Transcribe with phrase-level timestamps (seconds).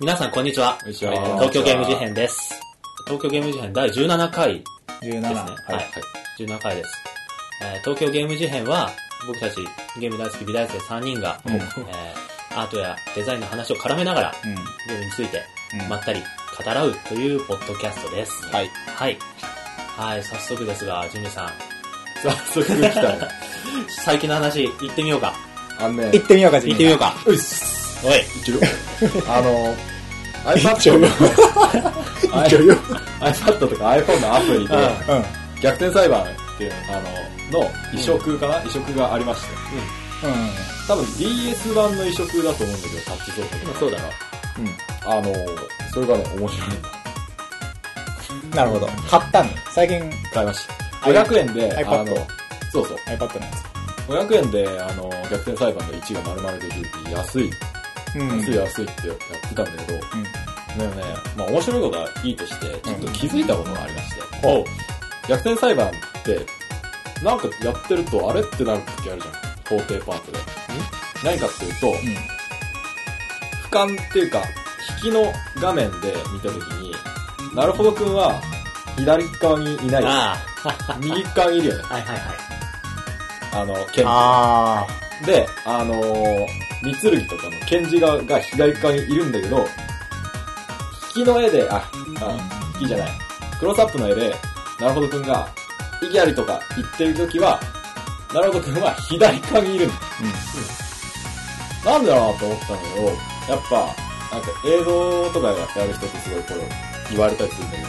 [0.00, 0.78] 皆さんこんにちは。
[0.82, 2.54] こんにちはえー東京ゲーム事変です。
[3.06, 4.64] 東京ゲーム事変第17回で
[5.00, 5.20] す17。
[5.20, 5.28] ね。
[5.28, 5.84] ははい
[6.38, 6.44] い。
[6.44, 6.90] 17回です。
[7.62, 8.90] えー東京ゲーム事変は、
[9.26, 9.56] 僕たち
[9.98, 11.62] ゲーム大好き美大生3人が、うんえー
[12.58, 14.54] アートやデザインの話を絡めながら、うん。
[14.54, 15.42] ゲームについて
[15.82, 16.20] うんまったり
[16.64, 18.32] 語らうというポッドキャストです。
[18.46, 18.68] はい。
[18.86, 19.18] はい。
[19.96, 21.50] はい、早速ですが、ジミーさん、
[22.22, 23.18] 早速来たね。
[24.04, 25.34] 最近の話行ってみようか。
[25.78, 27.14] あのね行、ってみようか、行ってみようか。
[27.26, 27.75] うっす。
[28.04, 28.20] おい。
[28.40, 28.60] 一応。
[29.30, 29.74] あの、
[30.44, 30.98] iPad 一応
[32.62, 32.76] よ。
[33.20, 35.24] iPad とか iPhone のアプリで、うん。
[35.60, 36.24] 逆転裁判っ
[36.58, 39.46] ていう、あの、の移植かな、移植がありまして。
[39.48, 40.26] う
[40.88, 44.08] 多分 DS 版の移植だと思うんだけど、タッチ操作まあそうだろ
[44.58, 44.62] う。
[44.62, 45.12] ん。
[45.12, 45.34] あの、
[45.92, 46.68] それがね、面白い。
[48.44, 48.50] うん。
[48.50, 48.86] なるほど。
[49.08, 49.50] 買ったの？
[49.74, 50.00] 最近
[50.32, 50.74] 買いました。
[51.10, 52.16] 500円で、iPad あの、
[52.72, 52.96] そうそう。
[53.06, 57.52] iPad のや500円で、あの、逆転裁判の1が丸々できるって安い、つ。
[57.52, 57.75] うん。
[58.14, 60.78] 安い安いってやってたんだけど、うん。
[60.78, 61.02] でもね、
[61.36, 64.16] まあ面白いことはいいとして、ちょっと気づいたことがありまして。
[65.28, 65.92] 逆転裁判っ
[66.24, 66.46] て、
[67.22, 69.80] なんかやってると、あれってなる時あるじゃん。
[69.80, 70.38] 法廷パートで。
[71.24, 71.94] 何かっていうと、うん。
[73.70, 74.42] 俯瞰っていうか、
[75.02, 76.94] 引きの画面で見た時に、
[77.54, 78.40] なるほどくんは、
[78.96, 80.04] 左側にいない。
[80.04, 80.36] あ
[81.00, 81.82] 右側にいるよね。
[81.90, 82.22] あ、 はいはいはい。
[83.52, 84.86] あの、剣あ
[85.24, 89.66] で、あのー、三剣とかの剣士側が左側にいるんだけど、
[91.16, 93.08] 引きの絵で、あ、あ、引きじゃない。
[93.58, 94.34] クロスアップの絵で、
[94.80, 95.48] なるほどくんが、
[96.02, 97.60] 意義ありとか言ってるときは、
[98.32, 99.94] なるほどくんは左側にいるんだ。
[101.82, 101.86] ー。
[101.86, 103.16] なんでだろうなと思ったんだけど、やっ
[103.70, 107.88] ぱ、なんか映像とかやる人ってすごいこう、言われたりするんだけど、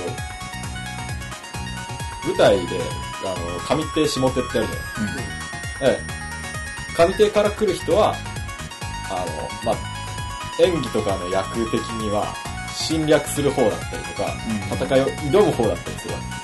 [2.28, 2.80] 舞台で、
[3.26, 5.92] あの、上手下手ってあるじゃん。
[5.92, 6.18] ええ。
[6.96, 8.16] 上手から来る人は、
[9.10, 9.26] あ
[9.64, 9.76] の、まあ、
[10.64, 12.26] 演技とかの役的には、
[12.76, 14.34] 侵略する方だったりとか、
[14.72, 14.88] うん。
[14.88, 16.38] 戦いを挑む方だったりするわけ。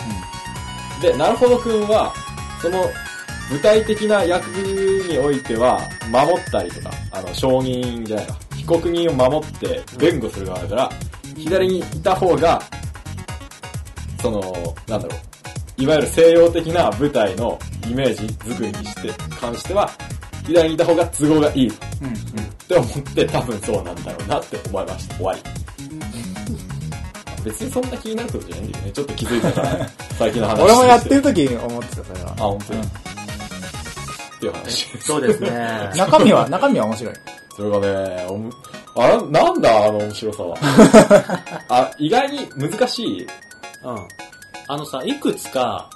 [1.03, 2.13] で、なるほどくんは、
[2.62, 2.90] その、
[3.51, 10.90] 具体的な役においては、守ったりとか、あの、証人じゃないか、被告人を守って弁護する側だから、
[11.35, 12.62] 左にいた方が、
[14.22, 14.41] その、
[14.88, 15.16] なんだろ
[15.78, 19.91] う、いわゆる西洋的な舞台のイメージ作りにして、関しては、
[20.46, 22.08] 左にいた方が都合がいいっうん。
[22.08, 22.16] うん。
[22.68, 25.16] て思って、多分そうなんだろうなって思いました。
[25.16, 25.40] 終わり。
[27.44, 28.92] 別にそんな気になることじゃないんだよね。
[28.92, 30.62] ちょっと気づいたから、最近の話。
[30.64, 32.42] 俺もやってる時に思ってた、それはあ、。
[32.42, 32.80] 本当に？
[32.80, 32.90] うんっ
[34.44, 34.98] ていう話。
[35.00, 35.50] そうですね。
[35.96, 37.14] 中身は、中身は面白い。
[37.56, 38.28] それがね、
[38.96, 40.58] あら、なんだあの面白さは。
[41.70, 43.28] あ、意外に難しい。
[43.84, 44.08] うん。
[44.68, 45.90] あのさ、いくつか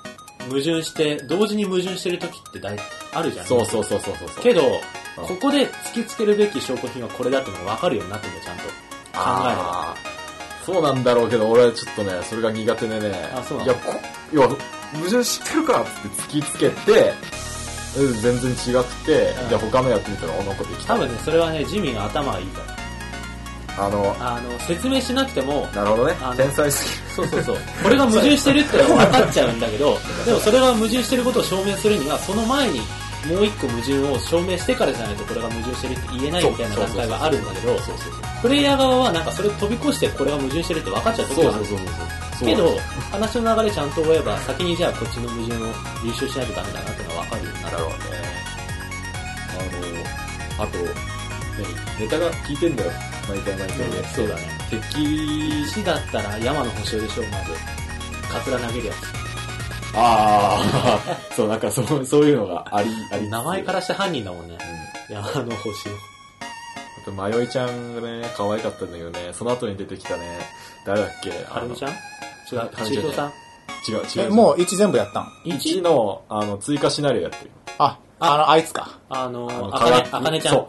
[0.49, 2.77] 矛盾して、同時に矛盾してる時って大
[3.13, 3.45] あるじゃん。
[3.45, 4.43] そうそうそうそうそう。
[4.43, 4.71] けど、うん
[5.17, 8.63] ここで突きつけるべき証拠品はこれだってのが分かるようになってんだよ、ちゃんと。
[8.63, 8.69] 考
[9.47, 9.95] えれば。
[10.63, 13.31] そうなんだろうけど、俺はちょっとね、それが苦手でね。
[13.33, 13.93] あそうないのや、こ、
[14.31, 15.89] いや、矛盾知ってるからって
[16.21, 17.13] 突きつけて、
[17.97, 20.93] うん全然違くて、うんで、他のやってみたら、あ、なんかできた。
[20.93, 22.76] 多分ね、それはね、ジミーの頭がいいから。
[23.77, 26.15] あの、あの、説明しなくても、なるほどね。
[26.35, 26.97] 天才すぎる。
[27.15, 27.57] そうそうそう。
[27.83, 32.81] これが矛盾してるってのは 分かっちゃうんだけど、でもそれが矛盾してることを証明するには、その前に
[33.27, 37.77] もう一個矛盾を証明してからじゃないとこれが矛盾してるって言えないみたいな段階があるんだけど。
[38.41, 41.65] プレイヤー側はなんかそれを飛び越してこれが矛盾してるって分かっちゃう時がある。
[41.65, 41.79] そう
[42.39, 42.47] そう。
[42.47, 42.77] けど、
[43.11, 45.73] 話の流れちゃんと追えば、先にじゃあこっちの矛盾を
[46.03, 47.77] 履修しないとダメだなってのは分かるようになる。
[47.77, 47.95] だろうね。
[50.57, 50.93] あの、あと、ね、
[51.99, 52.91] ネタが効いてんだよ。
[53.27, 53.85] 毎回毎回ね。
[54.15, 54.41] そうだね。
[54.69, 57.51] 敵、石だったら山の星でしょ、まず。
[58.31, 58.93] カツラ投げるや
[59.95, 60.61] あ
[60.99, 63.27] あ、そう、なんかそう、そういうのがあり、ありつつ。
[63.27, 63.31] つ。
[63.31, 64.57] 名前からして犯人だもんね。
[65.09, 65.15] うん。
[65.15, 65.93] 山の星を。
[67.01, 70.39] あと、まよいちゃんがね、可愛かったんだけどね、その後に出てきたね、
[70.85, 71.31] 誰だっけ？
[71.49, 71.91] はるみちゃん？
[71.91, 71.95] 違
[72.55, 73.31] う、はるみちゃんちひろさん
[73.89, 74.31] 違う、違え、う。
[74.31, 77.51] もう1全部やったん？1の、あの、追加シナリオやってる。
[77.79, 78.99] あ、あの、あいつか。
[79.09, 80.53] あのあかねちゃん。
[80.53, 80.67] そう。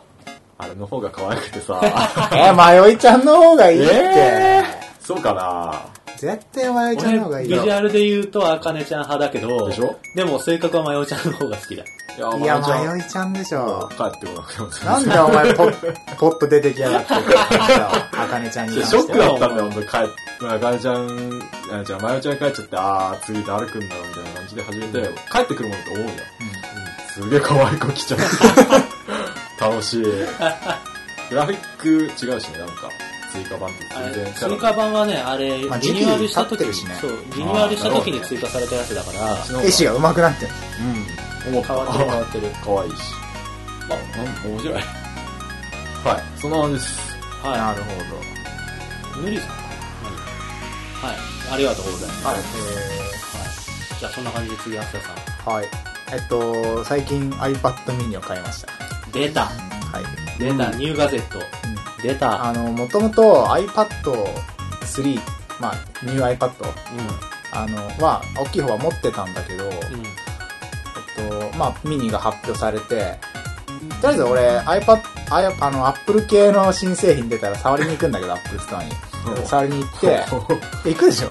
[0.59, 1.81] あれの方が可愛くてさ、
[2.35, 3.95] え、まよいちゃんの方がいいって。
[3.95, 4.65] え
[5.01, 5.73] そうかな
[6.19, 7.69] 絶対まよいちゃんの方が俺、いいよビジ。
[7.71, 9.97] ュアルで言うと、あかねちゃん派だけど、でしょ？
[10.17, 11.85] でも性格はまよちゃんの方が好きだ。
[11.85, 13.89] いやいや、まよまよいちゃんでしょ。
[13.97, 17.15] 帰ってこなくてもなんでお前ポッ、ポッと出てきやがって。
[17.15, 27.23] あかねちゃんに ショックだったんだよ、ほんと、帰あ、ガネちゃん、あじゃあ、まよちゃん帰っちゃって、あー、次誰来んだろうみたいな感じで始めて、帰ってくるもんって思うじゃん。
[27.25, 28.98] すげえ可愛い子来ちゃって。
[29.61, 30.03] 楽しい。
[31.31, 32.91] グラフィック違うしね、なんか、
[33.31, 40.53] 追加版ってあれ全然追加版はね、あれ、まあリニューアルした時に、時期経ってそう、リニューアルした時に追加されたやつだから、絵師が上手くなってる。
[41.47, 41.75] うん、思った。
[41.75, 42.51] 変わってる変わってる。
[42.65, 42.97] 可愛いし。
[43.89, 44.75] まあ、なん面白い。
[44.75, 47.09] はい、そんな感じです。
[47.43, 49.49] はなるほ無理さん
[51.03, 51.17] 何はい。
[51.53, 52.27] ありがとうございます。
[52.27, 52.45] はいはい。
[53.99, 55.55] じゃあそんな感じで次、アスヤさん。
[55.55, 55.67] はい。
[56.13, 58.98] えっと、最近 iPad mini を買いました。
[59.13, 60.01] 出たは
[60.39, 60.39] い。
[60.39, 61.39] 出た、ニューガゼット。
[62.03, 62.45] 出た。
[62.45, 63.89] あの、もともと iPad
[64.83, 65.21] 3、
[65.61, 66.53] まあ、ニュー iPad う
[67.53, 69.69] あの、は、大きい方は持ってたんだけど、ん。
[69.69, 69.75] うん。
[69.75, 69.79] え
[71.47, 73.19] っと、まあ、ミニが発表されて、
[74.01, 75.01] とりあえず俺 iPad、
[75.31, 78.91] あやあの、Apple 系の新製品出たら触りに行くんだけど、Apple Store に。
[79.41, 80.07] うん触りに行って、
[80.87, 81.31] え行くでしょ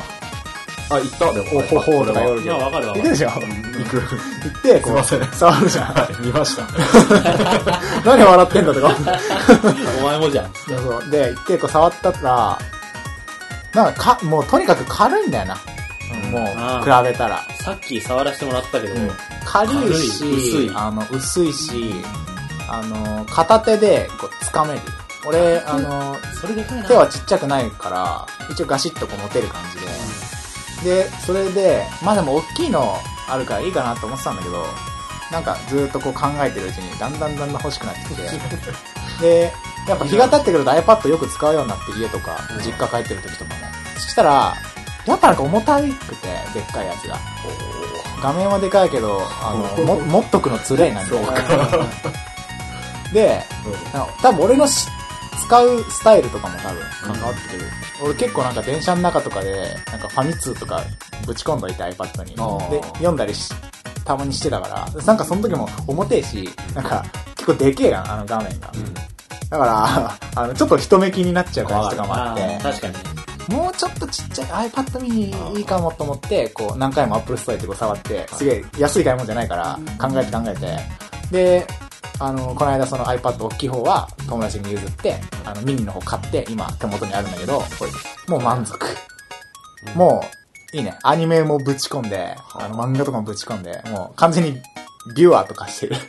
[0.90, 1.58] あ、行ったでも。
[1.58, 3.98] おほほとか言われるわかるわかる行くでしょ行く。
[3.98, 5.86] 行って、こう、触るじゃん。
[5.94, 6.64] はい、見ました。
[8.06, 8.96] 何笑ってんだとか。
[10.02, 10.52] お前もじゃん。
[10.54, 11.10] そうそう。
[11.10, 12.58] で、行って、こう触ったら、
[13.74, 15.58] なんかか、もうとにかく軽いんだよな。
[16.24, 17.42] うんもう、あ比べたら。
[17.60, 18.96] さっき触らせてもらったけど、
[19.46, 21.96] 軽いし、軽い薄いあの、薄いし、
[22.70, 24.82] あの、片手で、こう、掴める。
[25.26, 26.16] 俺、あの。
[26.88, 30.07] 手はちっちゃくないから、一応ガシッとこう持てる感じで。
[30.84, 32.96] で、それで、まあでも大きいの
[33.30, 34.66] あるからいいかなと思ってたんだけど、
[35.32, 38.24] なんかずーっとこう考えてるうちにだんだんだんだん欲しくなってきて。
[39.22, 39.54] で、
[39.88, 43.60] やっぱ日が経ってくると iPad よく使うようになって家とかうん、実家帰ってる時とかも。
[43.96, 44.56] そしたら、
[45.06, 47.18] やっぱなんか重たくて、でっかいやつが。
[48.22, 51.10] 画面はでかいけど、あの、 も持っとくのつれいなん。
[53.14, 53.46] で、
[53.94, 54.88] なんか多分俺のし
[55.42, 57.64] 使うスタイルとかも多分関わってくる。
[58.04, 60.84] 俺結構なんか電車の中とかで、なんかファミ通とか
[61.26, 62.36] ぶち込んどいて iPad に。
[62.70, 63.54] で、読んだりし、
[64.04, 67.06] たまにしてたから、なんかその時も重てえし、なんか
[67.36, 68.72] 結構でけえやん、あの画面が。
[69.50, 73.00] だから、 あの、ちょっと人目気になっちゃう感じとかもあって確かにね。
[73.50, 80.80] もうちょっとちっちゃい iPad mini いいかもと思って、こう何回も Apple Store 行ってこう触って、すげえ安い買い物じゃないから考えて考えて、
[81.32, 81.68] で、
[82.20, 87.62] あの、この間その iPad 大きい方は友達に譲って、あのミニの方買って今手元にあるんだけど、
[88.28, 88.86] もう満足。
[89.96, 90.22] も
[90.74, 90.98] う、いいね。
[91.04, 94.62] アニメもぶち込んで、あの漫画とかもぶち込んで、もう完全に
[95.16, 95.96] ビュアーとかしてる。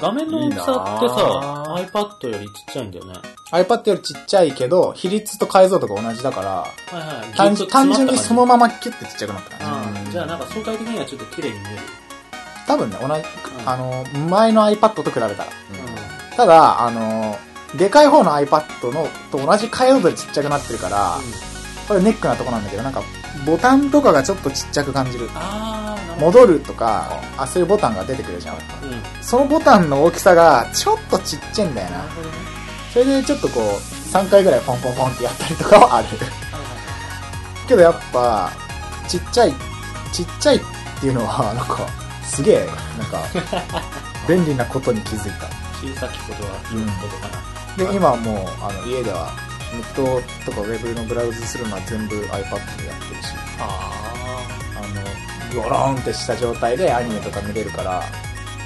[0.00, 3.14] 画面の大きさってさ、な iPad よりちっちゃいんだよね。
[3.52, 7.24] iPad よりちっちゃいけど、比率と解像度が同じだから、はいは
[7.54, 7.68] い。
[7.68, 10.10] 単純にそのままキュッてちっちゃくなった感じ。
[10.10, 12.03] じゃあなんか相対的にはちょっと綺麗に見える。
[12.66, 13.24] 多分ね、同じ、ん
[13.66, 15.34] あの、前の iPad と比べたら。
[15.34, 15.36] う
[16.36, 17.38] ただ、あの、
[17.76, 21.18] でかい方の iPad のと同じ解像度でちっちゃくなってるから、
[21.88, 23.02] これネックなとこなんだけど、なんか、
[23.46, 25.28] ボタンとかがちょっとちっちゃく感じる。
[26.18, 28.56] 戻るとか、あ、そういうボタンが出てくるじゃん。
[29.20, 32.04] そのボタンの大きさがちょっとちっちゃいんだよな。
[32.92, 33.64] それでちょっとこう、
[34.14, 36.08] 3回ぐらいポンポンポンってやったりとかはある。
[37.66, 38.52] けどやっぱ、
[39.08, 39.52] ちっちゃい、
[40.12, 40.60] ちっちゃいっ
[41.00, 42.03] ていうのは、なんか、
[42.34, 43.22] すげえ、なんか、
[44.28, 45.46] 便利なことに気づいた。
[45.80, 47.90] 小さきことは言うことかな。
[47.90, 49.30] で、今はもう、あの、家では、
[49.72, 50.04] ネット
[50.44, 54.46] とかウェブのブラウズするのは全部 iPad でやってるし、あ
[54.76, 58.02] あの、ゴローンってした状態でアニメとか見れるから、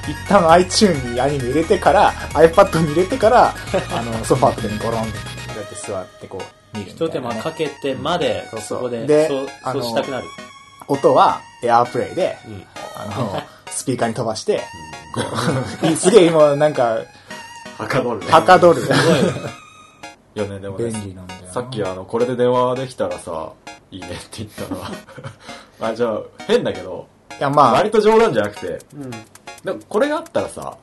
[0.06, 3.54] 一旦 iTune にアニメ入れてから、iPad に入れてから、
[3.94, 5.18] あの、 ソファーとかにゴロンって
[5.58, 10.24] やって座ってこう、見るみたいな、一手間かけてまで、そうそこで、でそう、そうしたくなる。
[10.88, 12.66] 音は AirPlay で、うん。
[12.96, 14.62] あの、 スピーカーに飛ばして、
[15.14, 15.22] こ
[15.82, 16.98] う すげえ今なんか、
[17.78, 18.26] はかどるね。
[18.30, 18.80] はかどる。
[18.80, 19.58] すごいね。
[20.34, 21.52] いやね、でも便ね、利なんだよな。
[21.52, 23.52] さっきあの、これで電話できたらさ、
[23.90, 24.90] いいねって言ったのは、
[25.80, 27.06] ま あじゃあ、変だけど、
[27.38, 29.10] いや、まあ割、と冗談じゃなくて、うん。
[29.64, 30.76] でもこれがあったらさ、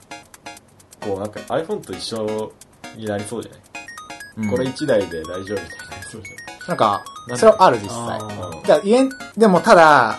[1.02, 2.52] こうなんか iPhone と一緒
[2.96, 3.62] になりそうじゃない、
[4.38, 6.30] うんこれ1台で大丈夫みたいになりそうじ
[6.68, 8.00] なんかなん、それはある実際。
[8.00, 10.18] あゃない、じゃあ、言えん、でもただ、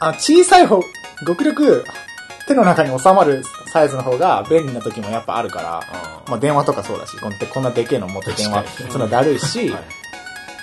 [0.00, 0.80] あ小さい方、
[1.24, 1.84] 極力、
[2.46, 3.42] 手の中に収まる
[3.72, 9.84] サイズの方が便利な時もやっぱあるから、あまあ電話とかそうだし、こんこんなでけえの持って電話確かにするのだるいし、はい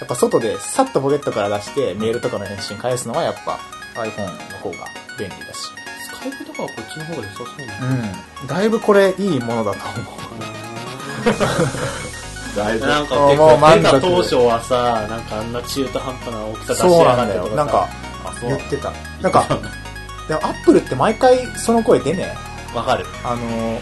[0.03, 3.57] やっぱ外でさっとポケットから出してメールとかの返信返すのはやっぱ
[3.95, 4.85] iPhone の方が
[5.17, 5.71] 便利だし。
[6.11, 7.79] スカイプとかはこっちの方が良さそうね。
[8.41, 8.47] うん。
[8.47, 10.23] だいぶこれいいものだと思
[12.57, 16.67] だいぶ、 なんかあ出たもう満足出た当初はさ、なんかあんな中途半端な大きさう。
[16.67, 17.89] 出しそうなってとかなんか、
[18.41, 18.93] 言ってた。
[19.21, 19.47] なんか、
[20.27, 22.35] でもアップルって毎回その声出ね
[22.73, 22.75] え？
[22.75, 23.05] わかる。
[23.23, 23.79] あの、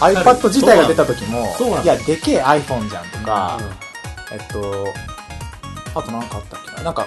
[0.00, 4.86] iPad 自体が出た時もいや、でけえ iPhone じゃんとかう、えっと、
[5.94, 6.82] あとなんかあったっけな？
[6.84, 7.06] なんか、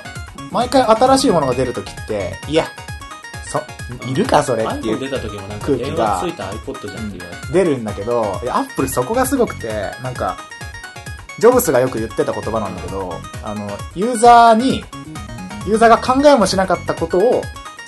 [0.52, 2.66] 毎回新しいものが出る時って、いや、
[3.46, 3.60] そ、
[4.08, 4.68] いるかそれん。
[4.70, 7.26] っていう出た時もなんか電空気が。
[7.52, 10.38] 出るんだけど、いや、アップルそこがすごくて、なんか、
[11.40, 13.14] ジョブスがよく言ってた言葉なんだけど、
[13.44, 14.86] あの、ユーザーに、
[15.66, 17.42] ユーザーが考えもしなかったことを、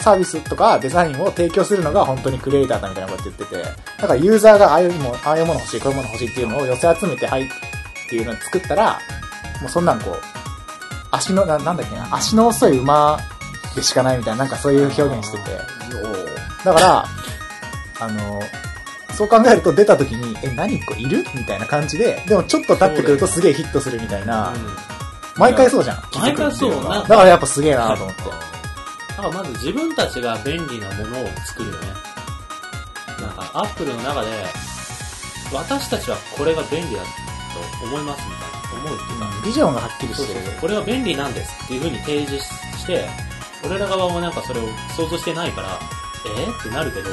[0.04, 3.56] サービスとかデザインを提供するのが本当にクリエイターだみたいなこと言ってて、
[4.02, 7.48] だからユーザーがああいうもの、ああいうもの欲しい、こういうもの欲しいっていうのを寄せ集めて、はいっ
[8.10, 9.00] ていうのを作ったら、
[9.62, 10.16] もうそんなんこう、
[11.12, 13.18] 足の、ななんだっけな、足の遅い馬
[13.76, 15.44] でしかないみたいな、なんかそういう表現してて。
[16.66, 17.06] だから、
[18.00, 18.42] あの、
[19.16, 24.54] そう考えると出た時に、え、何これいるみたいな感じで、でもちょっと経ってくるとすげえヒットするみたいな、
[25.38, 26.04] 毎回そうじゃん。
[26.20, 28.53] 毎回そうだからやっぱすげえなと思って。
[29.18, 31.88] だからまず自分たちが便利なものを作るよね。
[33.22, 34.30] なんか、アップルの中で、
[35.54, 40.62] 私たちはこれが便利だと思いますみたいな、思うっていうか、ビジョンがはっきりしてるそうそう。
[40.62, 43.08] これは便利なんですっていう風に提示して、
[43.64, 44.64] 俺ら側もなんかそれを
[44.98, 45.80] 想像してないから、
[46.26, 47.10] えー、ってなるけど、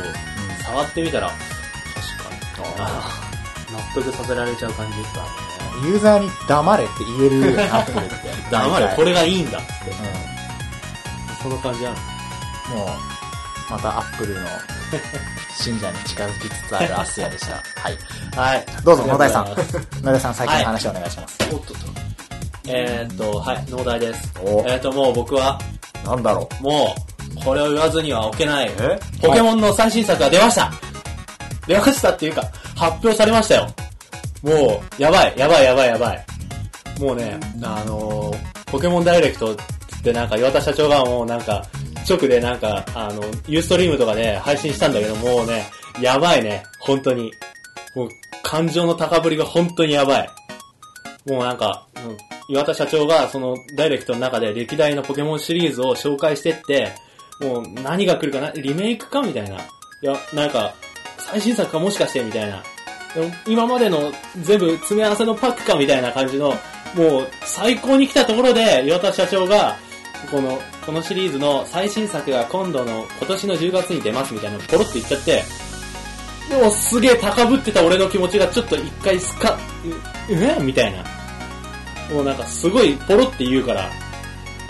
[0.64, 3.30] 触ってみたら、確かに、あー
[3.73, 5.30] 納得させられちゃう感じですからね。
[5.87, 8.16] ユーザーに黙れって言えるアップルって。
[8.50, 9.09] 黙れ、これ。
[9.11, 9.90] れがいいんだって。
[9.90, 10.39] う
[11.42, 11.97] その感じある。
[12.75, 12.78] ん。
[12.78, 12.88] もう、
[13.70, 14.47] またアップルの
[15.56, 17.54] 信者に近づきつつあるアスヤでした。
[17.80, 17.99] はい。
[18.37, 18.66] はい。
[18.85, 19.47] どうぞ野田さん
[20.02, 21.38] 野田さん、最近の話をお願いします。
[21.52, 21.87] おっとっと。
[22.66, 24.32] えー、っと、はい、農大です。
[24.42, 25.59] おえー、っと、もう僕は、
[26.04, 26.94] なんだろも
[27.37, 28.70] う、これを言わずには置けない。
[28.78, 29.00] え？
[29.23, 30.73] ポケモンの最新作が出ました
[31.66, 32.42] 出ましたっていうか、
[32.76, 33.68] 発表されましたよ。
[34.42, 36.25] もう、やばい、やばい、やばい、やばい。
[36.99, 39.56] もうね、あのー、ポケモンダイレクト
[40.00, 41.64] ってなんか岩田社長がもうなんか、
[42.09, 45.66] 直でなんか、あの、ユーストリームとかで配信したんだけど、もうね、
[46.00, 47.33] やばいね、本当に。
[47.95, 48.09] もう、
[48.42, 50.30] 感情の高ぶりが本当にやばい。
[51.26, 52.16] もうなんか、うん
[52.50, 56.92] 岩田社長がそのダイレクトの中で歴代のポケモンシリーズを紹介してって、
[57.40, 59.57] もう何が来るかな、リメイクかみたいな。
[59.57, 59.61] い
[60.02, 60.75] や、なんか、
[61.19, 62.64] 最新作かもしかしてみたいな。
[63.14, 66.49] でも今までの全部詰め合わせのパックかみたいな感じの、
[66.97, 69.76] もう最高に来たところで、岩田社長が、
[70.30, 75.42] この、このシリーズの最新作が今度の今年の10月に出ますみたいなのポロって言っちゃって、
[76.48, 79.56] でもすげえ高ぶってた俺の気持ちがちょっと一回スカッ、
[79.88, 81.04] う、うえみたいな。
[82.12, 83.88] もうなんかすごいポロって言うから、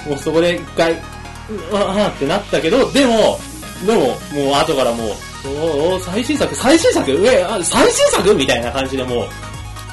[0.07, 3.38] もうそこで一回、うわーってなったけど、でも、
[3.87, 7.11] でも、もう後からもう、おーおー最新作、最新作？
[7.26, 8.35] え、あ最新作？
[8.35, 9.28] みたいな感じでもう、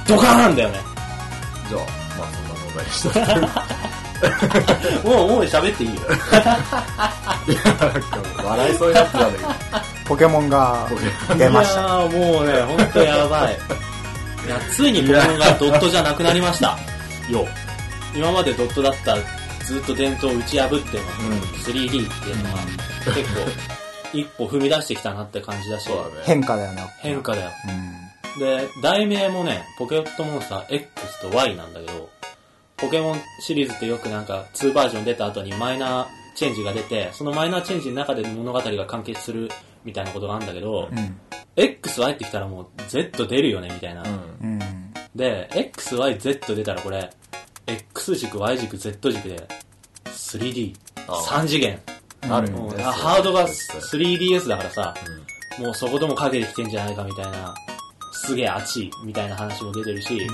[0.07, 0.79] ドカーンだよね。
[1.67, 1.69] う。
[1.69, 1.81] じゃあ、
[2.19, 4.06] まあそんな問題でした。
[5.03, 6.01] もう、もう喋っていいよ。
[8.43, 9.49] 笑いそうになってたんだけど。
[10.05, 10.87] ポケモンが
[11.37, 11.81] 出ました。
[11.81, 13.53] いやーもうね、ほんとやばい。
[14.45, 16.77] いや、ついにポケモンがドットじゃなくなりました。
[17.29, 17.45] よ。
[18.15, 19.15] 今までドットだった
[19.65, 21.03] ずっと伝統を打ち破っての、
[21.65, 22.59] 3D っていうのは、
[23.13, 26.23] 結構、一歩踏み出してきたなって感じだし、そうだね。
[26.23, 26.83] 変化だよね。
[26.99, 27.51] 変化だよ。
[27.67, 28.39] うん。
[28.39, 32.09] で、題名もね、ポケットモンスター X と Y なんだけど、
[32.77, 39.49] ポケモンシリーズってよくなんか2バージョン出た後にマイナーチェンジが出て、そのマイナーチェンジの中で物語が完結する
[39.83, 41.19] みたいなことがあるんだけど、うん。
[41.55, 44.03] XY ってきたらもう Z 出るよねみたいな。
[44.03, 44.09] うん。
[44.41, 44.59] うん。
[45.15, 47.09] で、XYZ 出たらこれ、
[47.65, 49.47] X 軸、Y 軸、Z 軸で
[50.05, 50.75] 3D、
[51.07, 51.79] ああ3次元。
[52.29, 55.27] あるもうハードが絶対 3DS だからさ、うん
[55.59, 57.55] もうそこともかけてきてんじゃないかみたいな、
[58.25, 60.27] すげえ熱いみたいな話も出てるし、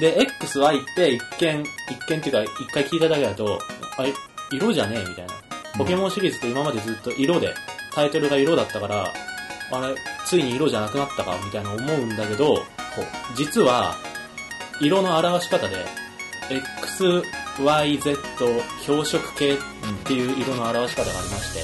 [0.00, 3.58] で、XY って一見、一見っていうか一回聞いただけだと、
[3.96, 4.12] あれ、
[4.52, 5.34] 色じゃねえみたいな。
[5.76, 7.52] ポケモンシリーズって今までずっと色で、
[7.94, 9.12] タイトルが色だったから、
[9.72, 12.62] あれ、ついに色じゃなくなったかみたいな思うんだけど、
[13.36, 13.96] 実は、
[14.80, 15.84] 色の表し方で、
[16.50, 17.22] X、
[17.60, 18.16] Y、Z、
[18.82, 19.56] 標色系っ
[20.04, 21.60] ていう色の表し方がありまして、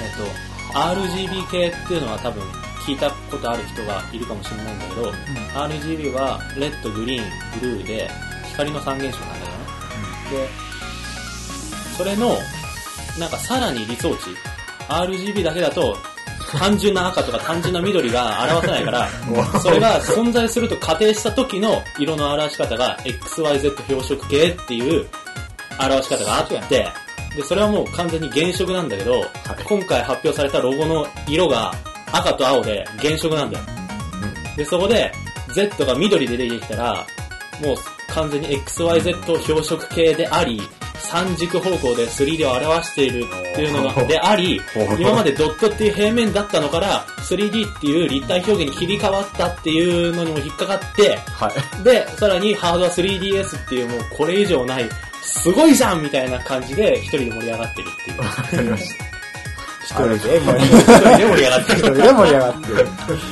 [0.00, 2.42] えっ、と、RGB 系っていうのは多分
[2.88, 5.12] 聞いたことある人がいるかもしれないんだけど、
[5.52, 7.24] RGB はレッド、グリーン、
[7.60, 8.08] ブルーで
[8.48, 9.58] 光の三原色なんだよね。
[10.30, 10.48] で、
[11.98, 12.38] それの、
[13.18, 14.30] なんかさらに理想値、
[14.88, 15.98] RGB だけだと
[16.50, 19.08] 単純な赤とか単純な緑が表せないから、
[19.60, 25.06] それが存在すると仮定した時の色の表し方が XYZ 標色系っていう
[25.78, 26.88] 表し方があって、
[27.36, 29.26] で、それはもう完全に原色なんだけど、
[29.66, 31.74] 今回発表されたロゴの色が
[32.12, 33.64] 赤と青で原色なんだよ。
[34.56, 35.12] で、そこで
[35.54, 37.06] Z が緑で出てきたら、
[37.62, 37.76] もう
[38.08, 40.60] 完全に XYZ 標色系であり、
[40.98, 44.60] 三軸方向で 3D を表しているっていうのが、であり、
[44.98, 51.50] 今までドットっていう平面だったのから、3D っていう立体表現に切り替わったっていうのにも引っかかって、は
[51.80, 51.84] い。
[51.84, 54.88] で、さらにハードは 3DS っていうもうこれ以上ない、
[55.22, 59.07] すごいじゃんみたいな感じで一人で盛り上がってるっていう。
[59.88, 61.78] 一人で盛り一人で盛り上がってる。
[61.78, 62.88] 一人で盛り上がってる。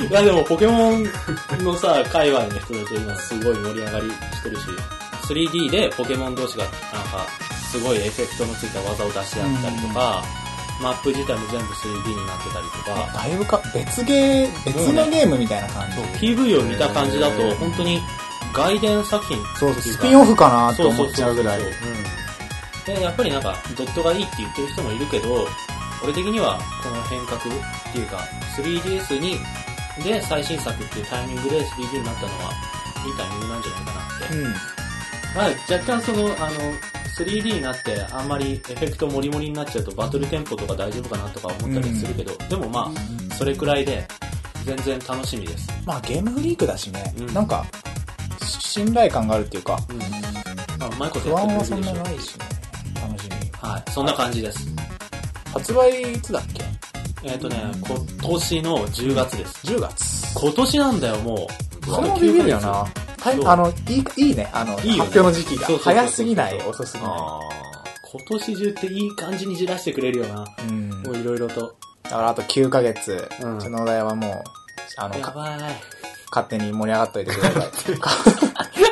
[0.09, 1.03] いやでもポケモン
[1.63, 4.63] のさ、界隈の人たちは今すごい盛り上がりしてるし、
[5.29, 7.27] 3D でポケモン同士がなんか
[7.71, 10.23] すごいエフェクトのついた技を出し合ったりとか、
[10.81, 15.97] マップ自体も全部 3D になってたりとか、だいぶか、別ゲー、別のゲームみたいな感じ。
[16.25, 18.01] PV を見た感じだと本当に
[18.51, 21.61] 外伝作品そうそう、スピンオフかなと思っちゃうぐらい。
[22.87, 25.45] で、やっぱりなんか、ドットがいいって言ってる人もいるけど、
[26.03, 27.41] 俺的にはこの変革っ
[27.91, 28.17] ていうか、
[28.55, 29.37] 3DS に、
[30.03, 32.51] で最新作っていうタイミングで 3D になったのは、
[33.05, 34.37] いいタイミングなんじゃないかなって。
[34.37, 34.53] うん。
[35.35, 36.57] まあ、若干その、あの、
[37.17, 44.07] 3D になってあんまりエフェクトモリモリになっちゃうとバトルテンポとか大丈夫かなとか思ったりするけど、でもまあ、それくらいで
[44.63, 45.67] 全然楽しみです。
[45.85, 47.65] まあゲームフリークだしね、うんなんか、
[48.43, 49.97] し信頼感があるっていうか、うん。
[50.77, 52.45] まあ、うまいこと不やって安はそんくれるでしょないしね。
[53.01, 53.69] 楽しみ。
[53.69, 53.91] はい。
[53.91, 54.67] そんな感じです。
[55.59, 56.63] 発売いつだっけ？
[57.23, 57.57] えっ、とね、
[58.19, 59.67] 今年の10月です。
[59.67, 60.39] ?10 月。
[60.39, 61.47] 今年なんだよ、も
[61.81, 61.85] う。
[61.85, 62.85] それもビビるよな。
[63.17, 63.73] タイそうあの、い
[64.17, 64.49] い、いいね。
[64.53, 67.39] あの、いいよね発表の時期がそうそうそうそう早すぎない、遅すぎなあ
[68.09, 70.45] 今年中っていい感じにじらしてくれるよな。
[70.59, 70.67] い。
[70.67, 70.89] うん。
[70.89, 71.75] もういろいろと。
[72.03, 74.43] だからあと9ヶ月、うんうちのお題はもう、
[74.97, 75.59] あの、かやばい。
[76.29, 77.67] 勝手に盛り上がっといてください。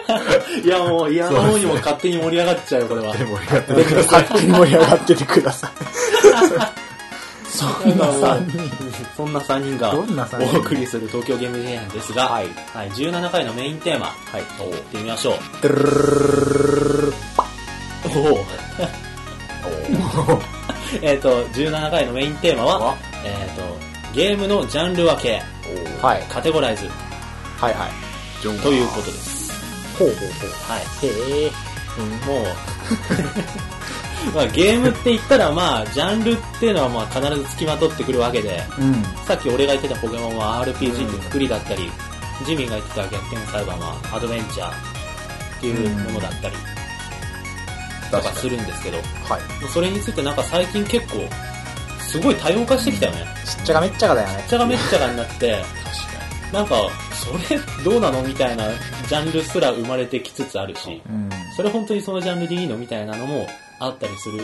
[0.64, 3.14] いやもう、いやもうにも勝手に盛り上がっちゃうよ、これは。
[3.14, 5.72] 勝手に盛り上がっててください。
[7.56, 8.70] そんな3人。
[9.16, 10.58] そんな3人がどんな三人？
[10.58, 15.36] お送りする東京ゲーム事変ですが、はいはい、17回のメインテーマ、はい、行ってみましょう。
[21.02, 23.64] えっと、17回のメインテーマはわ、えっ、と、
[24.14, 25.42] ゲームのジャンル分け、
[26.02, 26.24] はい。
[26.30, 26.88] カテゴライズ
[27.58, 27.92] はいはい。
[28.42, 29.52] ということです。
[29.98, 30.50] ほうほうほう。
[30.72, 31.06] はい。
[31.06, 31.52] へえ。
[32.28, 32.46] もう、
[34.36, 39.04] まあゲームって言ったらまあ、ジャンルっていうのはまあ必ず付きまとってくるわけで、うん。
[39.26, 41.90] さっき俺が言ってたポケモンは RPG ってくくりだったり、
[42.46, 44.74] ジミーが言ってた逆転裁判はアドベンチャーっ
[45.62, 46.56] ていうものだったり
[48.12, 49.72] とかするんですけど、はい。
[49.72, 51.28] それについてなんか最近結構、
[52.00, 53.26] すごい多様化してきたよね。
[53.46, 54.48] ちっちゃがめっちゃがだよねめっ。
[54.48, 55.64] ちゃがめっちゃがになって、
[56.56, 56.76] なんか、
[57.14, 58.70] それどうなのみたいな
[59.10, 61.30] ジャンルすら生まれてきつつあるし、うん。
[61.56, 63.46] それ本当にそのジャンルでいいのみたいなのも
[63.80, 64.42] あったりする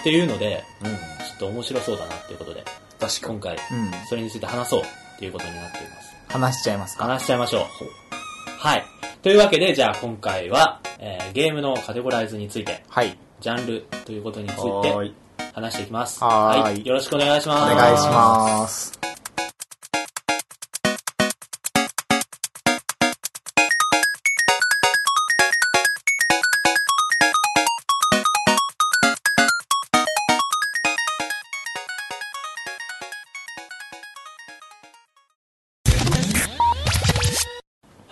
[0.00, 0.90] っていうので、うん。
[0.90, 0.96] ちょ
[1.36, 2.64] っと面白そうだなっていうことで、
[2.98, 3.58] 確か今回、うん。
[4.08, 4.84] それについて話そうっ
[5.18, 6.16] ていうことになっています。
[6.28, 7.04] 話しちゃいますか。
[7.04, 7.62] 話しちゃいましょう。
[8.58, 8.84] はい。
[9.22, 13.16] というわけで、じゃあ今回は、えーゲームのカテゴライズについて、はい。
[13.40, 15.12] ジャンルということについはて。
[15.52, 16.22] 話していきます。
[16.24, 17.74] はーいよろしくお願いしおます。
[17.76, 19.03] 願いします。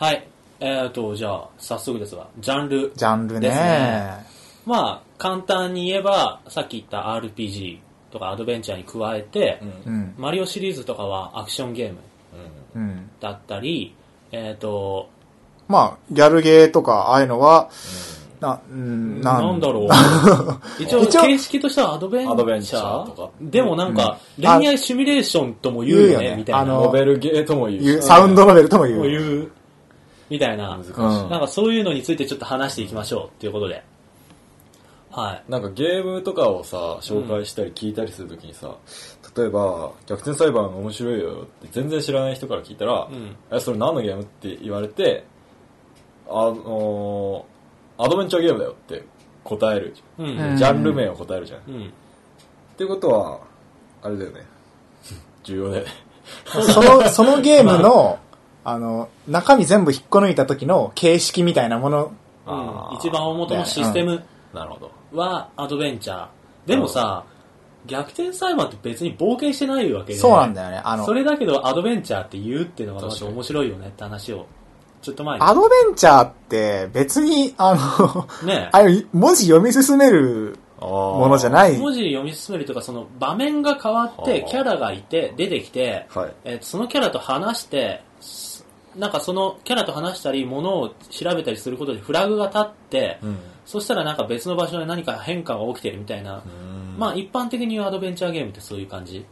[0.02, 0.26] はい。
[0.58, 2.92] えーと、じゃあ、早速ですが、ジャンル。
[2.96, 3.40] ジャンルね。
[3.48, 4.26] ですね
[4.66, 7.78] まあ、簡単に言えば、さっき言った RPG
[8.10, 9.92] とかアドベンチャーに加えて、うん。
[9.92, 10.14] うん。
[10.18, 11.98] マリオシリーズとかはアクションゲーム
[12.74, 13.10] うん。
[13.20, 13.94] だったり、
[14.32, 15.08] えーと、
[15.68, 17.70] まあ、ギャルゲーとか、ああいうのは、
[18.40, 19.88] な、うん、なんだろう。
[20.82, 22.32] 一応、一応形式としてはアドベンチャー。
[22.32, 26.60] アドベンチャーとかでもなんか、うん恋愛シミュレーションとも言うよね、言うよねみたいな。
[26.62, 28.98] あのノベルゲーとも言ううサウンドノベルとも言う。
[28.98, 29.52] もう言う、
[30.32, 30.76] みたいな。
[30.78, 30.92] 難しい。
[30.92, 33.84] うんなんかそういうのについてちょっと話していきましょうっていうことで。
[35.10, 35.44] はい。
[35.46, 38.74] なんかゲームとかをさ、紹介したり聞いたりするときにさ、
[39.36, 43.36] 例えば、逆転裁判面白いよって全然知らない人から聞いたら、うん。
[43.54, 45.24] え、それ何のゲームって言われて、
[46.28, 49.04] あのーアドベンチャーゲームだよって
[49.44, 49.94] 答える。
[50.18, 50.26] うん。
[50.38, 51.60] うんジャンル名を答えるじゃん。
[51.60, 51.92] っうん。
[52.78, 53.38] ていうことは、
[54.02, 54.40] あれだよね。
[55.44, 55.90] 重要だよね。
[56.46, 58.18] その、そのゲームの、
[58.64, 62.12] あの、中身全部引っこ抜いた時の形式みたいなもの、
[62.46, 64.22] あー一番大元のシステム
[64.52, 64.90] なるほど。
[65.18, 66.26] はアドベンチャー。
[66.66, 67.24] でもさ、
[67.86, 70.18] 逆転裁判って別に冒険してないわけで。
[70.18, 70.80] そうなんだよね。
[70.84, 74.46] あのそ、れだけどアドベンチャーって言うっていうのがまず面白いよねって話を、
[75.00, 75.44] ちょっと前に。
[75.44, 81.76] アドベンチャーって別に、あの、ね あれ、文字読み進めるもものじゃない。
[81.76, 86.32] 文字読み進めるとか、その場面が変わっては、あキャラがいて、出てきて、はい。
[86.44, 88.51] えーそのキャラと話して、す
[88.96, 93.38] なんかそのキャラと話したり、ものを調べたりすることでフラグが立って、うん。
[93.64, 96.42] そしたらなんか別の場所で何か変化が起きてるみたいな、
[96.98, 99.24] まあ一般的に言うアドベンチャーゲームってそういう感じ。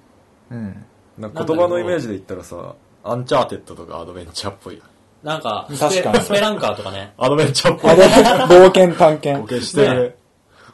[0.51, 0.85] うん。
[1.19, 4.83] なんか言葉のイメージで言ったらさ、 Uncharted とかアドベンチャーっぽい。
[5.23, 7.13] なんか、スペ確かにスペランカーとかね。
[7.19, 9.49] アドベンチャーっぽい冒険探ボ検。
[9.49, 10.17] ケしてる。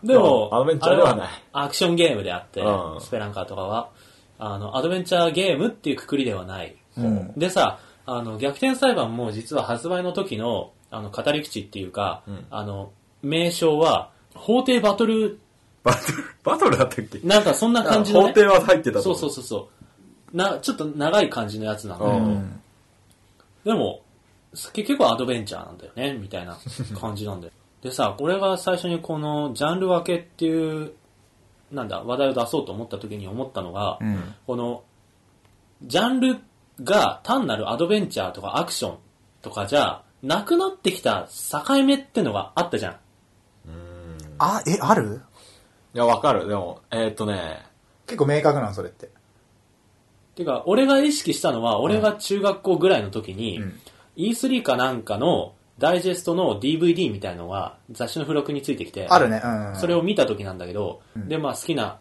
[0.04, 3.90] でも、アドベンチャーではないアクションゲームであってう、んスペランカーとかは、
[4.38, 6.76] あの、アドベンチャーゲームっていうくくりではない。
[6.96, 7.32] うん。
[7.36, 12.92] でさ、あの、逆転裁判も実は発売の時の、あの、語り口っていうか、うんあの、
[13.22, 15.40] 名称は、法廷バトル、
[15.82, 17.18] バトル、バトルだったっけ？
[17.26, 18.28] なんかそんな感じの、ね。
[18.28, 19.68] 法廷は入ってたとそう思そうそうそ
[20.32, 20.36] う。
[20.36, 22.60] な、ちょっと長い感じのやつなんだけど、ううんん。
[23.64, 24.02] でも、
[24.72, 26.56] 結局アドベンチャーなんだよね、みたいな
[27.00, 27.52] 感じなんだよ。
[27.82, 30.92] でさ、俺が最初にこのジャンル分けっていう、
[31.72, 34.34] なんだ、話題を出そうと思った時に思ったのが、うん。
[34.46, 34.82] この、
[35.82, 36.38] ジャンル
[36.82, 38.98] が単なるアドベンチャーとかアクション
[39.42, 42.96] とかじゃ、なくなってきた境目ってのがあったじゃん。
[44.38, 45.22] あ、え、ある？
[45.94, 46.48] いや、わかる。
[46.48, 47.64] でも、えーっとね、
[48.06, 49.08] 結構明確なの、それって。
[50.34, 53.80] てか、俺が意識したのは、俺が中学校ぐらいの時に、うん
[54.16, 59.76] E3 かなんかのダイジェストの DVD みたいのが雑誌の付録についてきて、あるね、うん。
[59.76, 61.98] それを見た時なんだけど、うんで、まあ好きな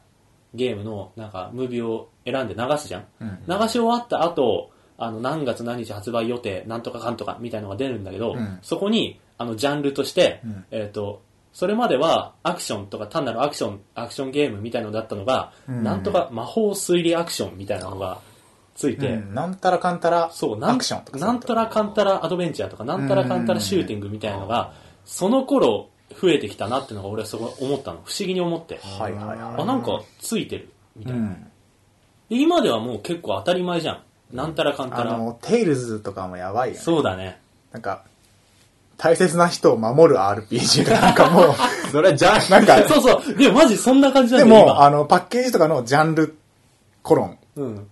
[0.56, 3.06] ゲームの、なんか、ムービーを選んで流すじゃん。
[3.20, 3.40] うん。
[3.48, 8.60] 流し終わった後、あの、何月何日発売予定、なんとかかんとかみたいのが出るんだけど、うん。
[8.62, 10.66] そこに、あの、ジャンルとして、うん。
[10.72, 11.22] えっ、と、
[11.54, 15.84] それまではアクションとか単なるアクション、アクションゲームみたいのだったのが、うん。
[15.84, 18.20] なんとか魔法推理アクションみたいなのが
[18.76, 19.34] ついて、うん。
[19.34, 21.18] なんたらかんたら、そう、アクションとか。
[21.18, 24.74] なんたらかんたらアドベンチャーとか、なんたらかんたらシューティングみたいなのが、
[25.06, 25.90] その頃
[26.22, 28.02] 増えてきたなっていうのが俺はそこ思ったの。
[28.06, 28.80] 不思議に思って。
[28.82, 29.38] はいはいはい。
[29.62, 30.70] あ、なんかついてる。
[30.96, 31.20] みたいな。
[31.20, 31.34] うん。
[32.30, 34.04] で今ではもう結構当たり前じゃん。
[34.32, 35.16] なんたらかんたら。
[35.16, 36.82] あの、テイルズとかもやばいよね。
[36.82, 37.40] そうだね。
[37.72, 38.04] なんか、
[38.98, 41.56] 大切な人を守る RPG がなんかもう、
[41.92, 43.36] それじゃあ、なんか、そうそう。
[43.36, 44.82] でもマジそんな感じなでんだよ、も、今。
[44.82, 46.38] あの、パッケージとかのジャンル、
[47.04, 47.88] コロン、うん。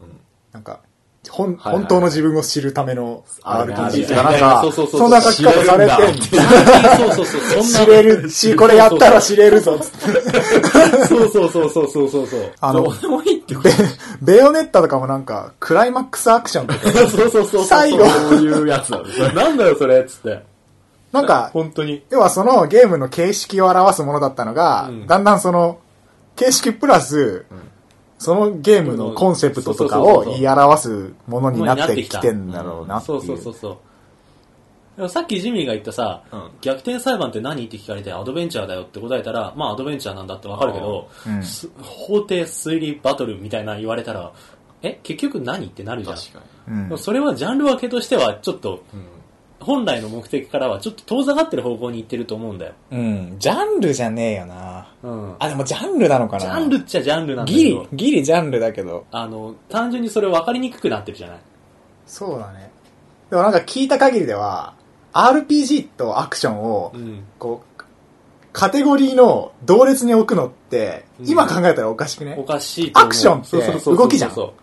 [0.52, 0.80] なんか、
[1.29, 1.73] ほん、はいはい。
[1.77, 7.63] 本当の自分を知るための RPG とかなんか、そうそうそうそんな書き方されてん知れそうそうそう。
[7.63, 8.29] 知れる。
[8.29, 10.21] し、これやったら知れるぞ、つって。
[11.07, 12.51] そうそうそうそうそうそうそう。
[12.59, 12.89] あのベ、
[14.21, 17.65] ベヨネッタとかもなんか、クライマックスアクションとか、そうそうそう。
[17.65, 18.05] 最後。
[18.05, 20.43] そういうやつなんだよそれ、つって。
[21.12, 22.03] なんか、本当に。
[22.09, 25.07] 要はそのゲームの形式を表すものだったのが、うん。
[25.07, 25.79] だんだんその、
[26.36, 27.45] 形式プラス、
[28.17, 33.08] そのゲームのコンセプトとかを言い表すものになってきてんだろうなってい。
[33.08, 35.10] そううそうそうそう。
[35.10, 44.32] さっきジミーが言ったさ、うん逆転裁判って何って聞かれてアドベンチャーだよって答えたら、まあアドベンチャーなんだってわかるけど、うんす法廷推理バトルみたいな言われたら、
[44.84, 46.15] え、結局何ってなるじゃん。
[46.15, 48.84] 確かうんそれはジャンル分けとしてはちょっと、
[49.63, 52.73] 本来の目的からはちょっと遠ざかってる方向に行ってると思うんだよ。
[52.91, 53.36] うん。
[53.39, 54.88] ジャンルじゃねえよな。
[55.02, 55.36] うん。
[55.39, 59.06] あ、でもジャンルなのかなジャンルっちゃジャンルなんだけギリど、、ギリジャンルだけど。
[59.12, 61.38] あの、単純にそれ分かりにくくなってるじゃない？
[62.06, 62.69] そうだね。
[63.30, 64.76] でもなんか聞いた限りでは、
[65.13, 67.23] RPG とアクションをう、ん。
[67.39, 67.84] こう、
[68.52, 72.36] カテゴリーの同列に置くのって、うん今考えたらおかしくね？
[72.38, 73.08] おかしいと思う。
[73.08, 74.58] アクションってそうそうそうそう動きじゃんそうそも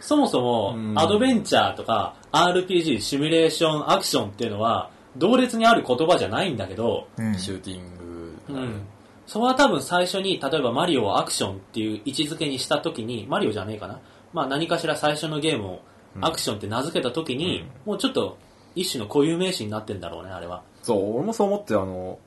[0.00, 7.34] そもう、んアドベンチャーとか、RPG、シミュレーション、アクションっていうのは、同列にある言葉じゃないんだけど、うん。
[7.34, 8.38] シューティング。
[8.48, 8.82] うん。
[9.26, 14.00] それは多分最初に、例えばマリオをアクションっていう位置づけにしたときに、マリオじゃねえかな。
[14.32, 15.80] まあ何かしら最初のゲームを
[16.20, 18.38] アクションって名付けたときに、もうちょっと
[18.74, 20.62] 一種の固有名詞になってんだろうね、あれは。
[20.82, 22.18] そう、俺もそう思って、あの、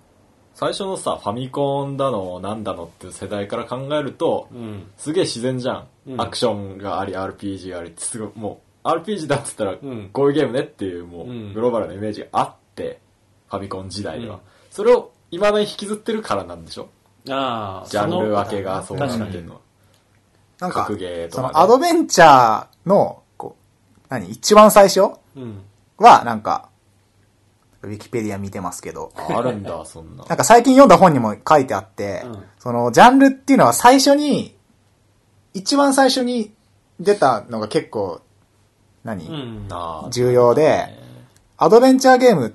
[0.54, 4.92] 最初のさ、ファミコンだの、なんだのっていう世代から考えると、うん。
[4.98, 5.88] すげえ自然じゃん。
[6.08, 13.00] うんアクションがあり、RPG がありって、すごい、もう、RPG だっつったら、んこういうゲームねっていう、もう、うんグローバルなイメージがあって、
[13.50, 14.36] ファミコン時代では。
[14.36, 16.90] うんそれを、未だに引きずってるからなんでしょ？
[17.30, 19.56] ああ、ジャンル分けがそうなってるの？
[19.56, 19.60] は。
[20.60, 24.30] なんか格ゲー、とかねそのアドベンチャーの、こう、何？
[24.30, 25.02] 一番最初
[25.36, 25.62] うん。
[25.98, 26.70] は、なんか、
[27.84, 30.24] ウィキペディア見てますけど、あるんだ、そんな。
[30.26, 32.44] なんか最近読んだ本にも書いてあって、うん。
[32.60, 34.56] その、ジャンルっていうのは最初に、
[35.54, 36.54] 一番最初に
[37.00, 38.22] 出たのが結構、
[39.04, 39.68] 何、うん。
[40.12, 40.96] 重要で、
[41.58, 42.52] アドベンチャーゲームっ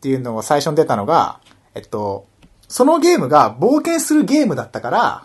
[0.00, 1.40] ていうのが最初に出たのが、
[1.74, 2.26] えっと、
[2.68, 5.24] そのゲームが冒険するゲームだったから、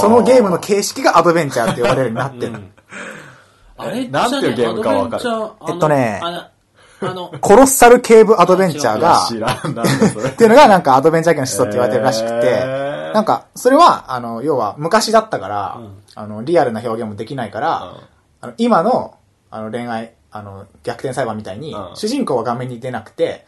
[0.00, 2.52] そのゲームの形式がアドベンチャーって呼ばれるようになってる。
[2.52, 2.72] うん。
[3.78, 4.08] あれ？
[4.08, 5.24] なんていうゲームかわかる。
[5.68, 6.20] えっとね
[7.00, 10.30] あの、コロッサルケーブアドベンチャーが、知らんなんだそれ。
[10.30, 10.32] っ。
[10.32, 13.12] ていうのがなんかアドベンチャーゲームの始祖って言われてるらしくて、へー。
[13.12, 16.02] なんか、それは、あの、要は昔だったから、うん。
[16.14, 17.94] あの、リアルな表現もできないから、
[18.40, 19.16] あの今の、
[19.50, 21.96] あの、恋愛、あの、逆転裁判みたいに、うん。
[21.96, 23.46] 主人公は画面に出なくて、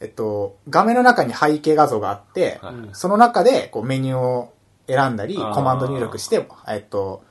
[0.00, 4.52] えっと、画面の中に背景画像があって、はいその中で、こう、メニューを
[4.86, 7.22] 選んだり、コマンド入力して、えっと、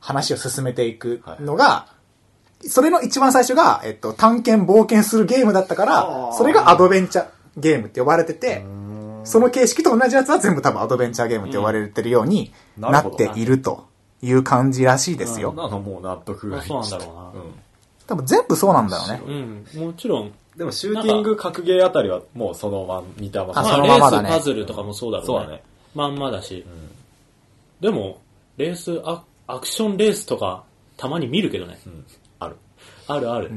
[0.00, 1.86] 話を進めていくのが、
[2.62, 8.64] それの一番最初が、えっと、探検冒険するゲームだったからそれがアドベンチャーゲームって呼ばれてて、
[9.24, 13.86] その形式と同じやつは全部多分アドベンチャーゲームって呼ばれてるようになっていると
[14.22, 15.52] いう感じらしいですよ。
[15.52, 17.44] なのもう納得がいそうなんだろうな
[18.06, 19.64] 多分全部そうなんだろうね。
[19.74, 23.60] うん、もちろん、でもシューティング格ゲーあたりはもうそのまま似たまま。
[23.60, 25.26] あまあ、そのままだねレース、パズルとかもそうだろうね。
[25.26, 25.62] そうだね
[25.94, 26.64] まんまだし。
[27.80, 28.20] でも、
[28.56, 30.64] レースア、アクションレースとか、
[30.96, 31.78] たまに見るけどね。
[31.86, 32.04] うん
[32.38, 32.56] ある。
[33.08, 33.50] あるある。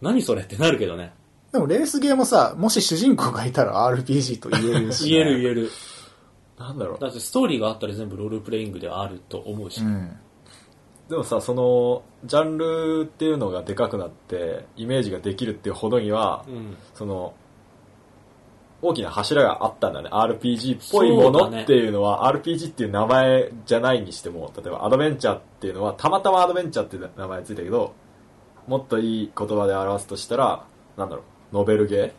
[0.00, 1.12] 何それってなるけどね。
[1.52, 5.70] でもレースゲーもさ、もし主人公がいたら RPG と言えるし、言える言える。
[6.58, 6.98] なんだろう。
[6.98, 9.80] だってストーリーがあったら全部ロールプレイングではあると思うし。
[9.80, 10.16] うん。
[11.08, 16.76] でもさ、その、ジャンルっていうのがでかくなって、イメージができるっていうほどには、うん。
[16.94, 17.34] その、
[18.80, 20.08] 大きな柱があったんだね。
[20.10, 27.92] RPG っぽいものっていうのは、RPG っていう名前じゃないにしても、例えばアドベンチャーっていうのは、たまたまアドベンチャーっていう名前ついたけど、
[28.68, 30.64] もっといい言葉で表すとしたら、
[30.96, 32.06] なんだろう、ノベルゲー？
[32.06, 32.12] ノ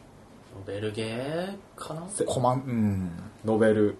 [0.65, 2.03] ベルゲーかな？
[2.09, 3.11] せコマン、うん。
[3.45, 3.97] ノベル、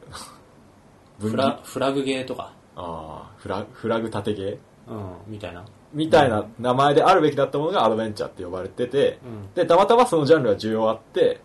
[1.20, 2.54] 文フラフラグゲーとか？
[2.76, 4.58] あーフラフラグ縦ゲー？
[4.92, 5.64] うん、みたいな。
[5.94, 9.54] みたいな名前であるべきだったものがアドベンチャーって呼ばれてて、うん。
[9.54, 11.42] で、たまたまそのジャンルが需要あって、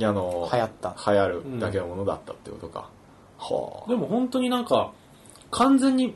[0.00, 0.96] あの、流行った。
[1.06, 2.88] 流行るだけのものだったってことか。
[3.38, 3.88] はあ。
[3.88, 4.92] でも本当になんか、
[5.50, 6.14] 完全に、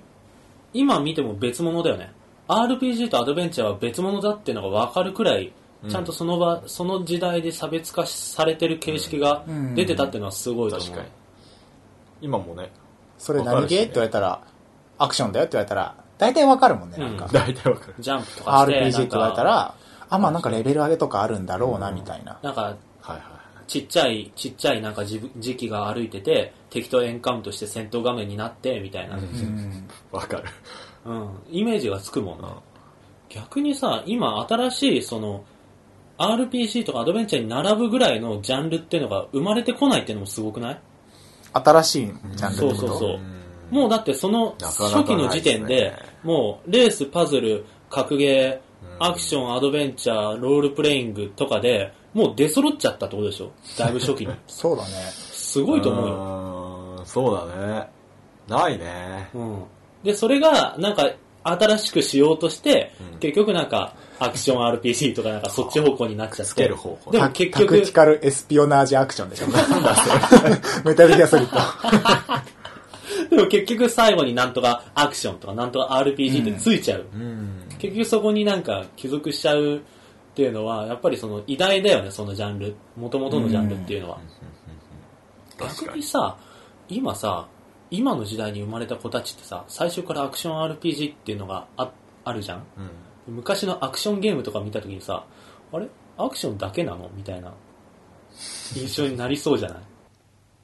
[0.73, 2.13] 今見ても別物だよね。
[2.49, 10.89] RPG とアドベンチャーは別物だっていうのが分かるくらい、うんちゃんとその場、その時代で差別化されてる形式がうん出てたっていうのはすごいと思う。
[10.89, 11.09] 確かに。
[12.23, 12.73] 今もね、
[13.19, 14.41] それ何ゲーって言われたら、
[14.99, 17.29] アクションだよって言われたら、大体わかるもんね、なんか。
[17.31, 17.95] 大体わかる。
[17.99, 19.75] ジャンプとかして、RPG って言われたら、
[20.09, 22.39] あ、まあなんかレベル上げとかあるんだろうな、みたいな。
[22.43, 22.75] なんか。
[23.67, 29.17] ちっちゃい、ちっちゃいなんか時時期が歩いてて、敵とエンカウントして戦闘画面になって、みたいな。
[29.17, 29.25] ううん。
[29.25, 29.89] うん。
[30.13, 30.45] わかる。
[31.51, 32.49] イメージがつくもんな。
[32.49, 32.55] うん
[33.29, 35.45] 逆にさ、今新しいその、
[36.17, 40.81] RPG とかアドベンチャーに並ぶぐらいのジャンルっていうのが生まれてこないっていうのもすごくない？
[41.53, 42.77] 新しいジャンルってこと？
[42.77, 53.51] そうそうそううんもうだってその初期の時点でないですね、もうレース、パズル、格ゲうんー、アクション、アドベンチャー、ロールプレイングとかで、もう出揃っちゃったってことでしょ？
[53.79, 54.33] だいぶ初期に。
[54.49, 54.89] そうだね。
[55.13, 56.15] すごいと思うよ。
[56.15, 57.89] うーんそうだね。
[58.49, 59.29] ないね。
[59.35, 59.63] うん。
[60.03, 61.11] で、それが、なんか、
[61.43, 66.45] 新しくしようとして、うん結局なんか、アクション RPG とかなんかそっち方向になっちゃって。
[66.45, 69.47] つける方向でもタ結局タクテ、ィカルエスピオナージアクションでしょ？
[70.85, 71.61] メタルギアソリッド。
[73.37, 77.05] でも結局最後になんとかアクションとかなんとか RPG ってついちゃう。
[77.15, 77.63] うん。
[77.79, 79.81] 結局そこになんか帰属しちゃう
[80.37, 82.77] っていうのは、やっぱりその偉大だよね、そのジャンル。
[82.95, 84.19] 元々のジャンルっていうのは。
[85.59, 86.37] 逆にさ、
[86.91, 87.49] 今さ、
[87.91, 91.91] 今の時代に生まれた子たちってさ、最初からアクション RPG っていうのがあ
[92.25, 92.67] あるじゃん。
[93.27, 93.35] うん。
[93.37, 95.25] 昔のアクションゲームとか見た時にさ、
[95.73, 95.89] あれ？
[96.19, 97.09] アクションだけなの？
[97.15, 97.55] みたいな
[98.75, 99.79] 印象になりそうじゃない？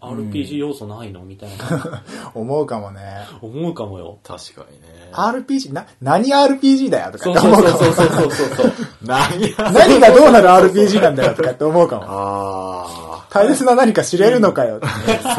[0.03, 1.21] ?RPG 要素ないの？
[1.23, 2.03] みたいな。
[2.35, 3.01] 思うかもね。
[3.41, 4.19] 思うかもよ。
[4.23, 5.11] 確かにね。
[5.13, 7.79] RPG、な、何 RPG だよとか思うかも。
[7.79, 8.73] そうそうそうそう。
[9.03, 12.03] 何や 何がどうなる RPG なんだよとかって思うかも。
[12.09, 14.81] あ大切な何か知れるのかよ。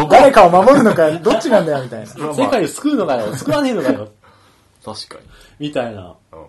[0.09, 1.19] 誰かを守るのかよ。
[1.19, 2.05] どっちなんだよみたいな。
[2.05, 2.33] ー。
[2.35, 4.07] 世界を救うのかよ救わねえのかよ
[4.83, 5.21] 確かに。
[5.59, 6.15] みたいな。
[6.31, 6.39] うん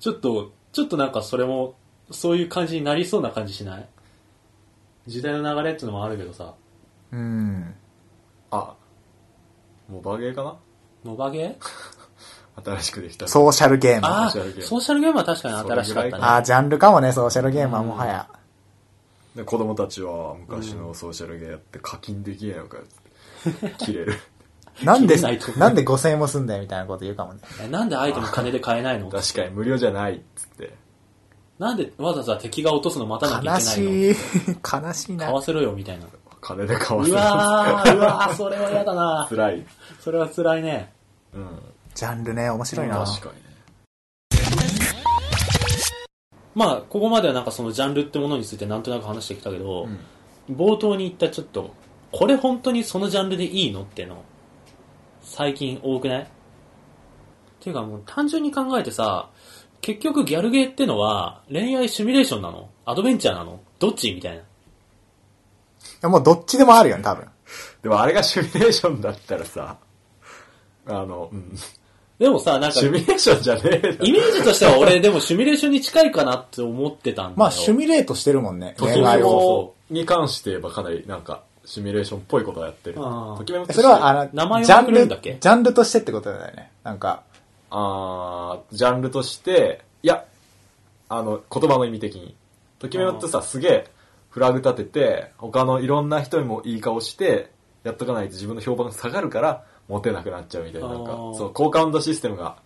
[0.00, 1.76] ちょっと、ちょっとなんかそれも、
[2.10, 3.88] そういう感じになりそうな感じしない？
[5.06, 6.52] 時代の流れっていうのもあるけどさ。
[7.14, 7.74] うん。
[8.50, 8.74] あ、
[9.88, 10.56] モバゲーかな？
[11.04, 11.64] モバゲー？
[12.64, 13.26] 新しくできた。
[13.28, 14.06] ソーシャルゲーム。
[14.06, 16.22] ああ、ソーシャルゲームソーシャルゲームは確かに新しかったね。
[16.24, 18.28] ああ、ジャンルかもね、ソーシャルゲームはもはや。
[19.34, 23.74] で子供たちは昔のソーシャルゲーやって課金できねえのかよって。
[23.78, 24.14] 切れる。
[24.84, 27.40] なんでなんで5000円もすんだよみたいなこと言うかもね。
[27.60, 29.08] えなんでアイテム金で買えないの？
[29.10, 30.74] 確かに無料じゃないっつって。
[31.58, 34.14] なんでわざわざ敵が落とすの待たなきゃ悲いけないの？
[34.14, 34.56] しい。
[34.86, 35.34] 悲しいな買。
[35.34, 36.06] わせろよ、みたいな。
[36.44, 37.18] 金で買わせうる。
[37.18, 39.26] わー、うわー、それは嫌だな。
[39.30, 39.66] 辛い。
[39.98, 40.92] それは辛いね。
[41.32, 41.48] うん。
[41.94, 42.98] ジャンルね、面白いな。
[43.04, 43.44] 確かにね。
[46.54, 49.88] まあ、ここまではなんかそのジャンルってものについてなんとなく話してきたけど、
[50.50, 51.74] 冒頭に言ったちょっと、
[52.12, 54.22] これ本当にそのジャンルでいいのっての、
[55.22, 56.22] 最近多くない？
[56.22, 56.26] っ
[57.58, 59.30] ていうかもう単純に考えてさ、
[59.80, 62.68] 結局ギャルゲーってのは恋愛シミュレーションなの？
[62.84, 63.60] アドベンチャーなの？
[63.78, 64.12] どっち？
[64.12, 64.42] みたいな。
[66.04, 67.26] いやもうどっちでもあるよね、多分。
[67.82, 69.78] でもあれがシミュレーションだったらさ、
[70.86, 71.56] あの、うん。
[72.18, 77.34] でもさ、なんか、シミュレーションじゃねえイメージとしては俺でもシミュレーションに近いかなって思ってたんだよ。
[77.38, 79.28] まあ、シミュレートしてるもんね、そう恋愛を。
[79.30, 82.96] をに関して言えばかなりなんかシミュレーションっぽいことをやってる。
[82.96, 83.02] そ
[83.80, 85.38] れは、あの、名前をジャンル、くれるんだっけ？
[85.40, 86.70] ジャンルとしてってことだよね。
[86.82, 87.22] なんか、
[87.70, 90.26] あージャンルとして、いや、
[91.08, 92.34] あの、言葉の意味的に。
[92.78, 93.86] ときめもってさ、すげえ
[94.34, 97.52] フラグ立てて、他のいろんな人にもいい顔して、
[97.84, 102.56] やっとかないと自分の評判が下がるから、モテなくなっちゃうみたいな、なんかそう、好感度システムが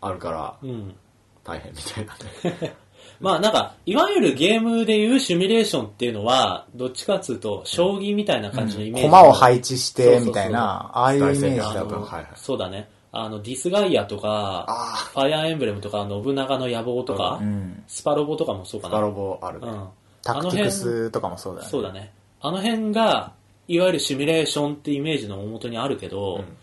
[0.00, 0.96] あるから、うん。
[1.44, 2.14] 大変みたいな
[2.60, 2.74] ね。
[3.20, 9.08] まあなんか、いわゆるゲームでいうシミュレーションっていうのは、どっちかっつうと、将棋みたいな感じのイメージ。
[9.08, 12.00] 駒を配置して、そうそうそうみたいな、ああいうイメージだと。
[12.00, 12.88] はいはいそうだね。
[13.12, 17.84] あの、ディスガイアとか、あファイアーエンブレムとか、信長の野望とか、うん。
[17.86, 18.94] スパロボとかもそうかな。
[18.94, 19.68] バロボあるね。
[19.68, 19.88] うん。
[20.22, 21.70] タクティクスとかもそうだよね。
[21.70, 22.12] そうだね。
[22.40, 23.32] あの辺が、
[23.68, 26.56] いわゆるシミュレーションってイメージの大元にあるけど、うん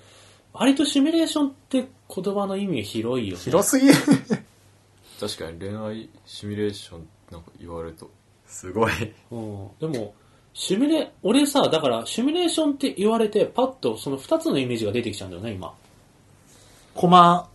[0.54, 3.42] 割とシミュレーションって言葉の意味広いよね。
[3.42, 3.94] 広すぎる。
[5.20, 8.10] 確かに恋愛シミュレーションなんか言われると、
[8.48, 8.92] すごい。
[9.32, 9.70] うん。
[9.80, 10.14] でも、
[10.54, 15.74] シミュレ、俺さ、だから、シミュレーションって言われて、パッとその二つのイメージが出てきちゃうんだよね、今。
[16.96, 17.48] コマ、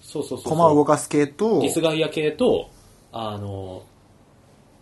[0.00, 0.52] そうそうそうそう。
[0.52, 2.70] コマを動かす系とディ、スガイア系と、
[3.12, 3.82] あの、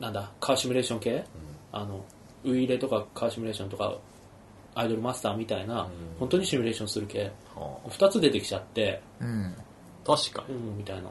[0.00, 1.24] なんだ、カーシミュレーション系、
[1.72, 2.04] あの、
[2.44, 3.96] ウイイレとかカーシミュレーションとか、
[4.74, 9.54] アイドルマスターみたいな、ん本当にシミュレーションする系、は二つ出てきちゃって、うん。
[9.56, 10.54] あ確かに。
[10.54, 11.10] うん、みたいな。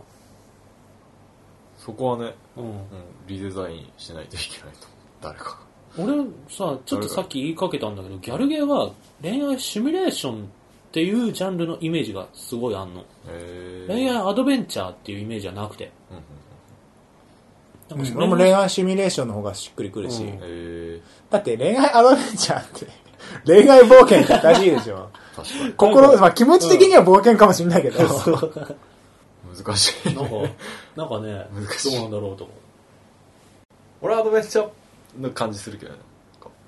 [1.77, 2.65] そこはね、うん。
[2.65, 2.81] うん、
[3.27, 4.87] リデザインしないといけないと。
[5.21, 5.59] 誰か。
[5.97, 6.13] 俺
[6.49, 10.47] さ、ちょっとさっき言いかけたんだけど、ギャルゲーは恋愛シミュレーションっ
[10.91, 13.03] ていうジャンルのイメージがすごいあんの。
[13.87, 15.91] 恋愛アドベンチャーっていうイメージはなくて。
[16.09, 16.23] うんうん
[17.89, 20.23] なんかそれ俺も恋愛シミュレーションの方がしっくりくるし。
[20.23, 22.87] うんへだって恋愛アドベンチャーって、
[23.45, 25.09] 恋愛冒険っておかしいでしょ。
[25.35, 25.73] ー 確かに。
[25.73, 27.99] 心、まあ気持ち的には冒険かもしれないけど。
[29.55, 30.13] 難しい。
[30.13, 30.31] なんか、
[30.95, 32.55] なんかね、難しいどうなんだろうと思う。
[34.01, 34.69] 俺はアドベンチャー
[35.21, 35.99] の感じするけどね。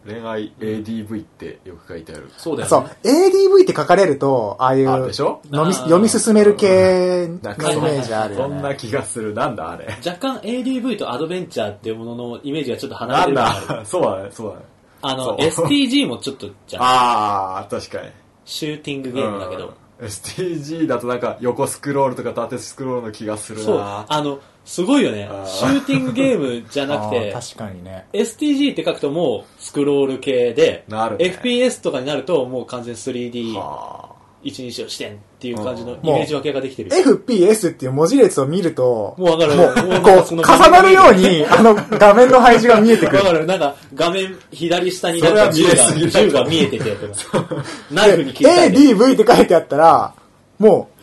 [0.05, 2.29] 恋愛 ADV ってよく書いてある。
[2.37, 5.41] そうそうだよね。、ADV って書かれると、ああいう、あでしょ？
[5.51, 8.75] 飲み読み進める系のイメージあるよそんなね。
[8.77, 9.33] 気がする。
[9.33, 9.87] なんだあれ？
[10.05, 13.67] 若干 ADV とアドベンチャーっていうもののイメージがちょっと離なんれてる感がある。
[13.79, 13.85] だ？
[13.85, 14.61] そうだね、そうだね。
[15.01, 16.83] あの、そう STG もちょっとじゃん。
[16.83, 18.11] あー、確かに。
[18.45, 19.73] シューティングゲームだけど。
[19.99, 20.07] うん。
[20.07, 23.77] STG だとなんか横スクロールとか縦スクロールの気がするそう。
[23.77, 28.05] なあの、すごいよねシューティングゲームじゃなく あてー、確かにね。
[28.13, 36.91] STG って書くともうスクロール系で、なるね FPS とかになるともう完全 3D は一日を視点っていう感じのうんイメージ分けができてる。
[36.91, 39.55] FPS っていう文字列を見ると、もうわかる。
[39.55, 43.17] もう、もこう、その重なるように、あの、画面の配置が見えてくる。
[43.19, 43.45] わかる。
[43.45, 46.95] なんか、画面左下になん銃が、銃が見えてて
[47.91, 48.77] ナイフに切り替えて。
[48.77, 50.13] ADV って書いてあったら、
[50.57, 50.98] もう、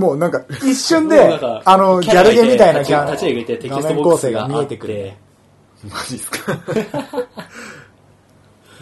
[0.00, 1.20] もうなんか一瞬で
[1.64, 4.94] あの、ギキャルゲーみたいなキャ立ち上げてテキ画面構成が見えてくる。
[4.94, 5.12] ー。
[5.94, 6.58] マジっすか？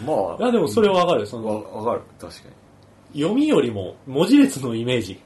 [0.05, 1.27] まいや、でもそれはわかる。
[1.27, 2.01] そあ、の、わわかる。
[2.19, 2.49] 確か
[3.13, 3.21] に。
[3.21, 5.19] 読みよりも文字列のイメージ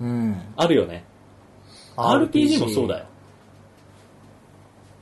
[0.00, 0.40] うん。
[0.56, 1.04] あるよね。
[1.96, 3.00] RPG もそうだよ。
[3.00, 3.06] よ。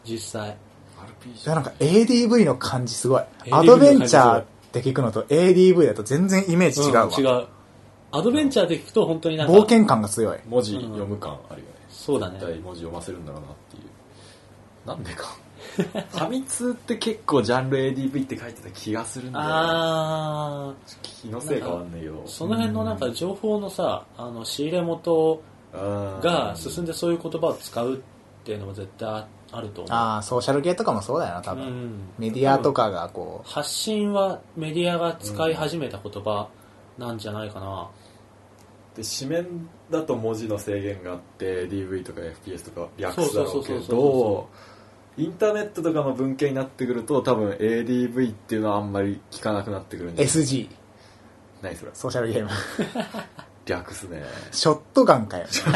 [0.05, 0.50] 実際。
[0.50, 3.22] いや、なんか ADV の感じすごい。
[3.50, 7.07] アドベンチャーって聞くのと ADV だと全然イメージ違うわ。
[7.07, 7.46] ん違う。
[8.14, 10.38] アドベンチャーで聞くと本当になんか、冒険感が強い。
[10.46, 11.74] 文字読む感あるよね。
[11.88, 12.53] そうだね絶。
[12.53, 14.88] 対文字読ませるんだろうなっていう。
[14.88, 15.37] なんでか。
[15.77, 19.50] ファミ通って結構ジャンル ADV って書いてた気がするんだよ、ね。
[19.53, 22.29] あ気のせいかわかんないけどー、。
[22.29, 27.98] その辺のなんか情報のさ、あの、仕入れ元がが進んでそういう言葉を使うっ
[28.44, 29.09] ていうのも絶対
[29.50, 29.92] あると思う。
[29.92, 31.66] ああ、ソーシャル系とかもそうだよな、多分。
[31.66, 36.46] うんメディアとかがこう、発信はメディアが使い始めた言葉
[36.98, 37.88] なんじゃないかな。
[38.96, 44.48] で紙面だと文字の制限があって DV とか FPS とか略すだろうけそうそうそうそうどそ
[45.16, 50.68] インターネットとかの文献になってくると多分 ADV っていうのはあんまり聞かなくなってくるんで SG、
[51.62, 51.92] 何それ？
[51.94, 52.50] ソーシャルゲーム。
[53.66, 54.22] 略すね。
[54.50, 55.46] ショットガンかよ。
[55.48, 55.74] ソー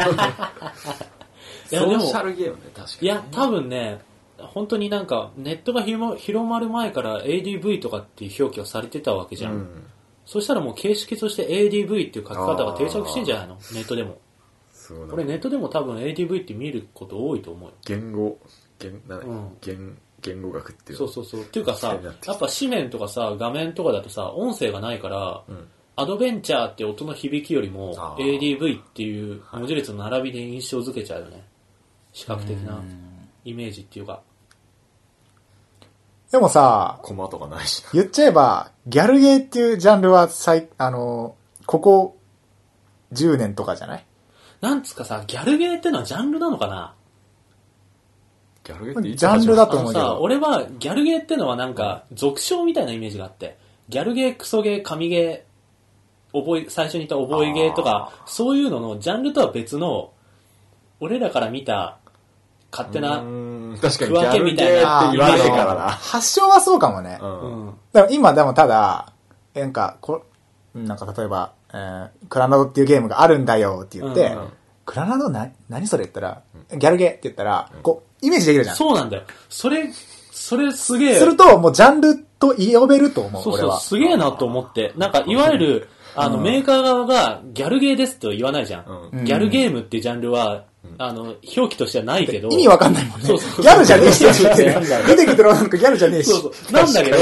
[1.69, 3.99] シャルゲームね確かにいや、多分ね、
[4.37, 9.53] 本当になんかネットが広ま広まる前から ADV とかっていう表記はされてたわけじゃん。
[9.53, 9.83] うん
[10.31, 13.55] そしたらもう形式として ADV っていう書き方が定着してんじゃないの？
[13.73, 14.19] ネットでも。
[14.71, 17.75] すごいな俺ネットでも多分 ADV って見ること多いと思うよ。
[17.85, 18.37] 言語
[18.77, 21.07] 言なうん言言語学っていうの？
[21.07, 21.41] そうそうそう。
[21.41, 31.43] っていうかさ、やっぱ紙面とかさ、画面とかだとさ、音声がないから、うんアドベンチャーって音の響きよりも ADV っていう文字列の並びで印象づけちゃうよね。
[32.13, 32.81] 視覚的な
[33.43, 34.21] イメージっていうか。
[36.31, 37.89] でもさ、コマとかないしな。
[37.93, 42.17] 言っちゃえば、ギャルゲーっていうジャンルは最、あの、ここ
[43.13, 44.05] 10年とかじゃない？
[44.61, 46.93] なんつうかさ、ギャルゲーってのはジャンルなのかな？
[48.63, 50.21] ギャルゲーっていつジャンルだあのさ、と思うけど。
[50.21, 53.57] 俺はギャルゲーってのはなんか、俗称みたいなイメージがあって、
[53.87, 60.11] ギャルゲー、クソゲー、神ゲー、覚え、最初に言った覚えゲーとか、そういうののジャンルとは別の、
[60.99, 61.97] 俺らから見た
[62.71, 67.19] 勝手な、うーん確かに区分けみたいなギャルゲーって言わないからな発祥はそうかもね。
[67.21, 67.73] うんうん。
[67.93, 69.13] だから今でもただ、
[69.53, 70.23] なんか、こ
[70.73, 74.49] なんか例えば、えークラナドっていうゲームがあるんだよって言って、うんうん
[74.89, 76.41] クラナドな、何それって言った
[76.71, 78.75] ら、ギャルゲーって言ったら、こう、イメージできるじゃん。
[78.75, 79.23] そうなんだよ。
[79.47, 79.87] それ、
[80.31, 81.15] それすげえ。
[81.19, 83.79] すると、もうジャンルと呼べると思う、そうそう。
[83.79, 84.91] すげえなと思って。
[84.97, 89.09] なんか、いわゆる、あの、うんメーカー側がギャルゲーですと言わないじゃん。
[89.13, 90.63] うんギャルゲームっていうジャンルは、
[91.01, 92.49] あの、表記としてはないけど。
[92.49, 93.25] 意味わかんないもんね。
[93.25, 96.29] そうそうギャルじゃねえし、出てきてるなんかギャルじゃねえし。
[96.29, 96.73] そうそう。
[96.73, 97.17] なんだけど、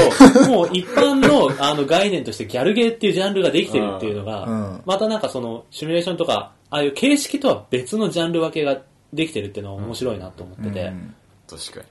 [0.50, 11.14] もう一般のあの概念としてギャルゲーっていうジャンルができてるっていうのが、うんまたなんかそのシミュレーションとか、ああいう形式とは別のジャンル分けができてるっていうのは面白いなと思ってて、うん
[11.48, 11.86] 確かに。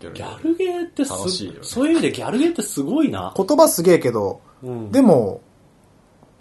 [0.00, 1.12] ギャルゲーってす
[1.46, 3.32] ねそういう意味でギャルゲーってすごいな。
[3.36, 5.40] 言葉すげえけど、うんでも、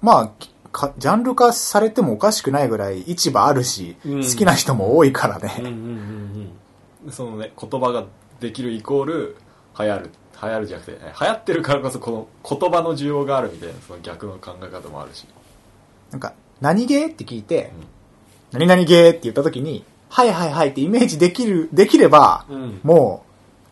[0.01, 0.31] まあ、
[0.71, 5.55] かジャンル化されてもおかしくないぐらい市場あるし、うん好きな人も多いからね。
[5.59, 8.05] うんうんうんそのね、言葉が
[8.39, 9.35] できるイコール、
[9.79, 10.11] 流行る。
[10.43, 12.27] 流行るじゃなくて、ね、流行ってるからこそこの
[12.59, 15.25] 言葉の需要があるみたいな、その逆の考え方もあるし。
[16.11, 17.71] なんか、何ゲーって聞いて、
[18.51, 22.61] 何々ゲーって言った時に、はいはいはいってイメージできる、できれば、うん。
[22.61, 22.79] うん。
[22.83, 23.23] も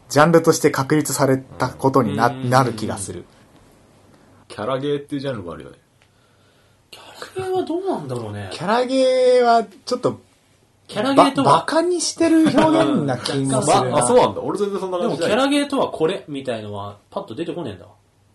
[0.08, 3.26] う、ジャンルとして確立されたことにな,、うんなる気がする。
[4.48, 5.78] キャラゲーっていうジャンルもあるよね。
[7.36, 8.50] ギャルゲーはどうなんだろうね。
[8.52, 10.20] キャラゲーは、ちょっと、
[10.88, 13.90] キャラゲーとばバは、カにしてる表現な気もするな。
[13.92, 14.42] まあ、そうなんだ。
[14.42, 15.48] 俺全然そんなでもキ感じじゃない。
[15.48, 17.86] ャラゲーとはこれみたいのはパッと出てこねえんだ。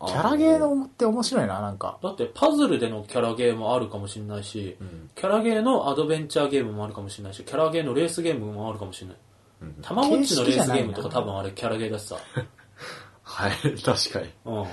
[0.06, 1.98] キャラゲーのって面白いな、なんか。
[2.02, 9.16] だってパズルでのキャラゲーもあるかもしれないし、うんキャラゲーのアドベンチャーゲームもあるかもしれないし、キャラゲーのレースゲームもあるかもしれない。
[9.62, 12.16] うんたまごっちのレースゲームとか多分あれキャラゲーだしさ。
[13.22, 14.30] はい、確かに。
[14.44, 14.66] うん。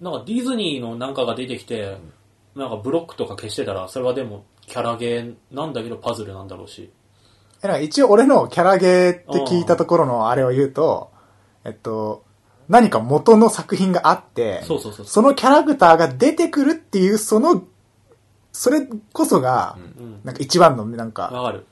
[0.00, 1.96] なんかディズニーのなんかが出てきて、
[2.58, 6.90] なんかブロックとか消してたら、それはでもキャラゲーなんだけどパズルなんだろうし。
[7.62, 11.10] えなんか一応俺のキャラゲーって聞いたところのあれを言うと、
[11.64, 12.24] えっと、
[12.68, 17.64] 何か元の作品があって、そうそうそうそのキャラクターが出てくるっていう、その、
[18.52, 20.20] それこそが、うん。
[20.24, 21.62] なんか一番のなんか。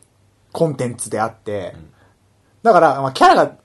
[0.53, 1.93] コンテンツであって、ん
[2.63, 3.57] だから、まあ、キャラが、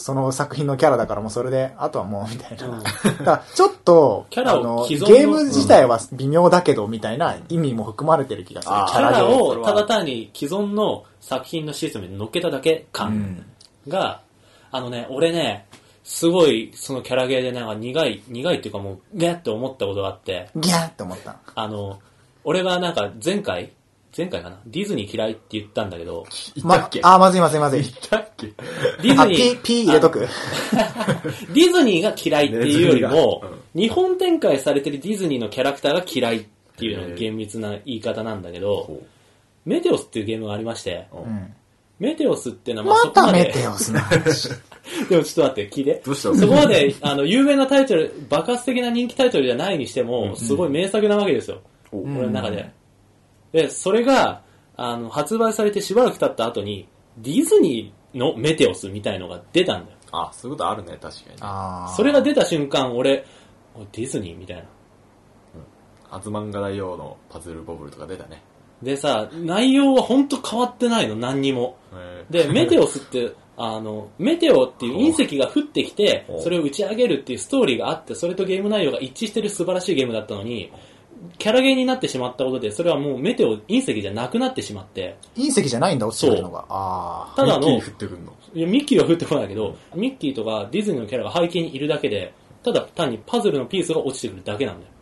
[0.00, 2.66] その作品のキャラだからもうそれで、あとはもう、みたいな。
[2.66, 8.74] うんだから、ちょっと、キャラをあの、ゲ既存のーム自体は微妙だけど、みたいな意味も含まれてる気がする。
[8.88, 13.46] キャラをただ単に既存の作品のシステムに乗っけただけう感ん。
[13.88, 14.22] が、
[14.70, 15.66] あのね、俺ね、
[16.02, 21.36] すごいそのキャラゲーでなんか苦い、苦いっていうかもう、ギャッって思ったことがあって、ギャーって思った。
[21.54, 22.00] あの、
[22.44, 23.72] 俺がなんか前回、
[24.16, 26.26] 前回かな、ディズニー嫌いって言ったんだけど、
[26.62, 27.80] まっけ、あー、まずいまずいまずい。
[27.80, 28.16] っけ？
[28.16, 28.24] あ、
[29.02, 30.20] ディズニー、P 入れとく。
[30.20, 33.44] ディズニーが嫌いっていうよりも
[33.74, 36.46] 日本展開されてるディズニーのキャラクターが嫌いっ
[36.76, 39.02] ていうのが厳密な言い方なんだけど、ほ
[39.64, 41.54] メテオスっていうゲームがありまして、ううん。
[42.00, 44.48] メテオスっていうのはまあまそこまで、たメテオスの話。
[45.08, 46.02] でもちょっと待って、聞いて。
[46.04, 46.34] どうしたの？
[46.36, 51.60] そこまで、あの、有名なタイトル、爆発的な人気タイトルじゃないにしても、すごい名作なわけですよ。
[51.92, 52.70] おん俺の中で。
[53.52, 54.42] で、それが、
[54.76, 56.88] あの、発売されてしばらく経った後に、
[57.18, 59.98] ディズニーのメテオスみたいのが出たんだよ。
[60.12, 63.24] あ、そういうことあるね、確かにそれが出た瞬間、俺、
[63.92, 64.64] ディズニーみたいな。
[66.12, 68.42] アズマンガ大王のパズルボブルとか出たね。
[68.82, 71.76] でさ、内容は本当変わってないの、何にも。
[72.30, 80.72] で、メテオスって、 あの、メテオっていう隕石が降ってきてそれを打ち上げるっていうストーリーがあって、それとゲーム内容が一致してる素晴らしいゲームだったのに、
[81.38, 86.64] キャラゲーになってしまったことで、それはもうメテオ、隕石じゃなくなってしまって、隕石じゃないんだ、落ちてるのが。
[86.68, 88.32] あただの、ミッキーい降ってくんの？
[88.54, 94.92] やミッキーは降ってこないけど、ミッキーとかディズニーのキャラが背景にいるだけで、ただ単にパズルのピースが落ちてくるだけなんだよ。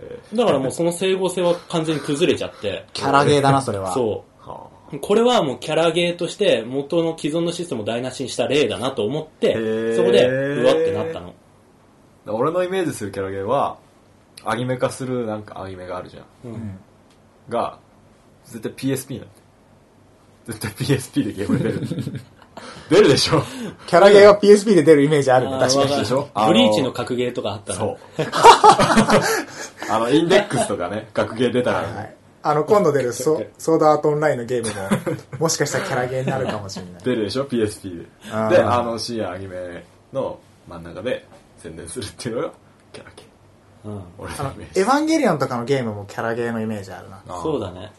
[0.00, 3.92] へだからもうその整合性は完全に崩れちゃって、ーキャラゲーだな、それは。
[3.92, 4.44] そう。
[4.44, 4.68] ーは
[5.00, 11.34] これはもうキャラゲーとして元の既存のシステムを台無しにした例だなと思ってへー、そこで、うわってなったの。
[12.26, 13.78] あ俺のイメージするキャラゲーは、
[14.50, 16.24] アニメ化するなんかアニメがあるじゃん。
[16.44, 16.78] うんうん
[17.48, 17.78] が、
[18.44, 19.30] 絶対 PSP なんだよ。
[20.46, 21.80] 絶対 PSP でゲーム出る。
[22.90, 23.42] 出るでしょ
[23.86, 26.00] キャラゲーは PSP で出るイメージあるね、あー確かに。
[26.00, 27.96] でしょブリーチの格ゲーとかあったそのう。
[29.90, 32.14] あの、インデックスとかね、学芸出たら、はい。
[32.42, 34.68] あの、今度出るソソードアートオンラインのゲーム
[35.32, 37.02] も、もしかしたらキャラゲーになるかもしれない。
[37.02, 38.56] 出るでしょ PSP で。
[38.56, 41.24] で、あの、深夜アニメの真ん中で
[41.58, 42.52] 宣伝するっていうのが
[42.92, 43.27] キャラゲー。
[43.84, 44.88] うん俺あののイメー、ジエヴ。
[44.88, 47.22] ァンゲリオンとかのゲームもキャラゲーのイメージあるな。
[47.26, 47.90] そうだね。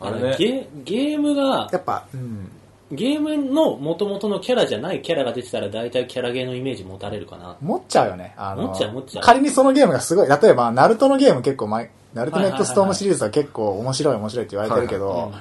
[0.00, 2.50] あれねゲゲームが、やっぱ、うん。
[2.90, 7.56] ゲームの元々のキャラじゃないキャラが出てたら大体キャラゲーのイメージ持たれるかな。
[7.62, 8.34] 持っちゃうよね。
[8.36, 15.32] あの、持っちゃう持っちゃう仮にそのゲームがすごい、例えば、ナルトのゲーム結構前、ナルトネットストームシリーズは結構面白い面白いって言われてるけど、はいはい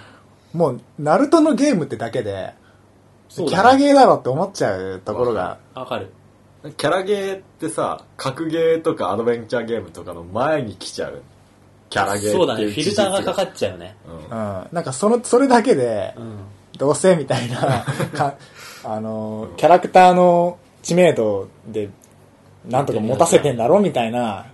[0.53, 2.55] もう、ナルトのゲームってだけで、ね
[3.33, 6.11] キャラゲーだろって思っちゃうところが、わかる。
[6.63, 11.23] キャラゲーってさ、格ゲーとかアドベンチャーゲームとかの前に来ちゃう。
[11.89, 12.65] キャラゲーっていうそうだね。
[12.65, 13.95] フィルターがかかっっちゃうよね。
[14.07, 14.11] う。
[14.11, 14.67] うんん。
[14.71, 16.37] なんかその、それだけでう、ん。
[16.77, 17.83] どうせみたいな
[18.15, 18.35] か
[18.83, 21.89] あの、キャラクターの知名度で、
[22.65, 24.45] なんとか持たせてんだろみたいな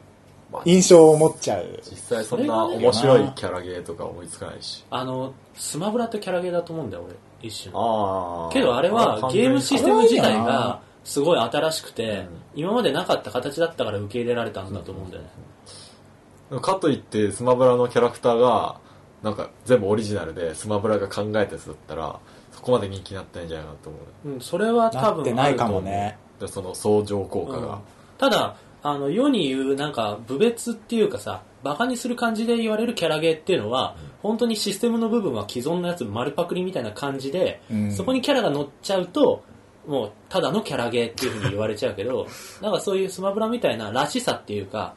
[0.52, 1.80] まあ印象を持っちゃう。
[1.84, 4.86] 実際そんな面白いキャラゲーとか思いつかないし。
[4.90, 7.16] あの、スマブラってキャラゲーだと思うんだよ、俺。
[7.48, 7.72] 一瞬。
[7.76, 8.54] ああ。
[8.54, 16.60] けどあれはゲームシステム自体がすごい新しくてうん、今までなかった形だったから受け入れられたんだと思うんだよね。
[16.60, 18.80] かといって、スマブラのキャラクターが、
[19.24, 22.20] なんか全部オリジナルで、スマブラが考えたやつだったら、
[22.52, 24.30] そこまで人気になってないんじゃないかなと思う。
[24.30, 26.18] うん、それは多な分ないかもね。
[26.40, 27.80] でその相乗効果うんが。
[28.18, 39.44] ただ、あの、世に言う、なんか、部別っていうかさ、バカにする感じで言われるキャラゲーっていうのは、本当にシステムの部分は既存のやつ丸パクリみたいな感じで、うんそこにキャラが乗っちゃうと、
[39.88, 42.28] もう、ただのキャラゲーっていうふうに言われちゃうけど、
[42.62, 44.96] なんかそういうスマブラみたいならしさっていうか、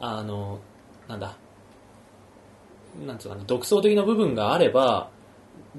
[0.00, 0.58] あの、
[1.08, 1.36] なんだ、
[3.06, 5.10] なんつうかな、独創的な部分があれば、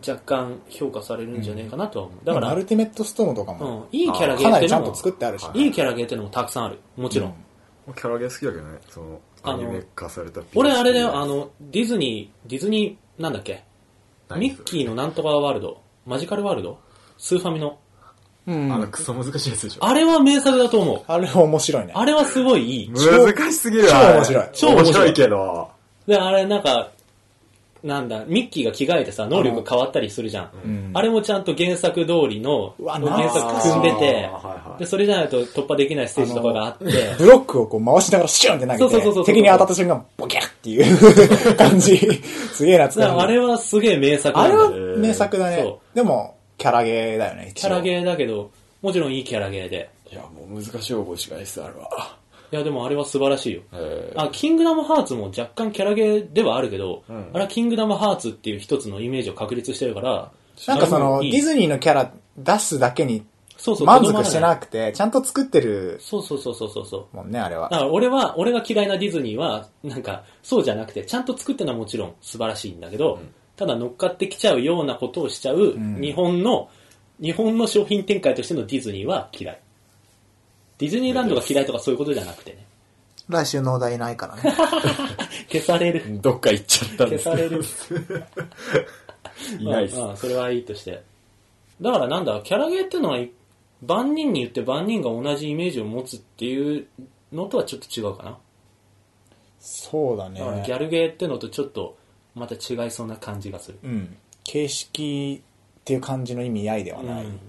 [0.07, 2.26] 若干評価されるんじゃねえかなとは思う。
[2.26, 5.47] だから、アルティメットストームとかうも、ん、いいキャラゲかーっていうのもなりちゃんと、作ってあるし。
[5.53, 6.80] いいキャラゲーっていうのもたくさんある。
[6.95, 7.34] もちろん。
[7.95, 13.64] キャラゲー好きだけどね、その、あのアニメ化された俺あれだよ、あの、ディズニー、ディズニー、なんだっけ？
[14.30, 16.78] 何ミッキーのなんとかワールド、マジカルワールド？
[17.18, 17.78] スーファミの？
[18.48, 19.86] うんあの、クソ難しいやつでしょ。
[19.86, 21.02] あれは名作だと思う。
[21.08, 21.94] あれは面白いね。
[21.96, 22.92] あれはすごいいい。
[22.92, 25.70] 難しすぎる超あれ面白い超面白い面白いけど。
[26.08, 26.89] で、あれなんか、
[27.84, 30.50] なんだ、ミッキーが着替えてさ、能力変わったりするじゃん。
[30.64, 36.86] うんあれもちゃんと原作通りの、うわ原作組んでてあーはいはいで、それじゃないと突破できないステージとかがあって、
[37.18, 41.98] ブロックをこう回しながらシュンって投げそうそうそうそうて、敵に当たった瞬間、ボキャッっていう 感じ。
[42.54, 43.28] すげえだからあ。
[43.28, 44.98] れはすげえ名作なあれはんだよ。
[44.98, 45.80] 名作だねそ。
[45.96, 47.51] でも、キャラゲーだよね。
[47.55, 47.82] キャラー。
[47.82, 48.51] ゲーだけど、
[48.82, 49.89] もちろんいいキャラゲーで。
[50.12, 52.18] いや、もう難しい覚えしかないっす、あれは。
[52.51, 53.62] いや、でもあれは素晴らしいよ。
[53.74, 60.32] えあ、キングダムハーツも若干キャラゲーではあるけど、うんあれはキングダムハーツっていう一つのイメージを確立してるから、
[60.68, 63.24] なんかその、ディズニーのキャラ出すだけに
[63.57, 67.16] そうそう、満足してなくて、ちゃんと作ってるそうそうそうそうそうそう。
[67.16, 67.78] もんね、あれはだ。
[67.78, 73.20] から俺は、俺が嫌いなディズニーは、なんか、そうじゃなくて、ちゃんと作ってるのはもちろん素晴らしいんだけど、
[73.62, 76.72] ただ乗っかってきちゃうようなことをしちゃう、ん日本の、
[77.22, 79.62] 日本の商品展開としてのディズニーは嫌い。
[80.80, 82.66] ディズニーランドが嫌いとかそういうことじゃなくてね。
[83.30, 84.41] 来週のお題ないからね。
[85.51, 86.03] 消される。
[86.03, 87.62] ーどっか行っちゃったんです消される。
[89.62, 89.95] いないっす。
[89.95, 91.03] まあまあそれはいいとして。
[91.80, 93.20] だからなんだ、キャラゲーってのは、
[93.84, 96.88] 万人に言って万人が同じイメージを持つっていう
[97.32, 98.39] のとはちょっと違うかな。
[99.59, 100.76] そうだだからギね。
[100.76, 101.95] ャルゲーってのとちょっと
[102.36, 103.80] また違いそうな感じがする。
[103.84, 104.18] うん。
[104.44, 105.44] 形式
[105.82, 107.26] っていう感じの意味合いではない。
[107.26, 107.40] うん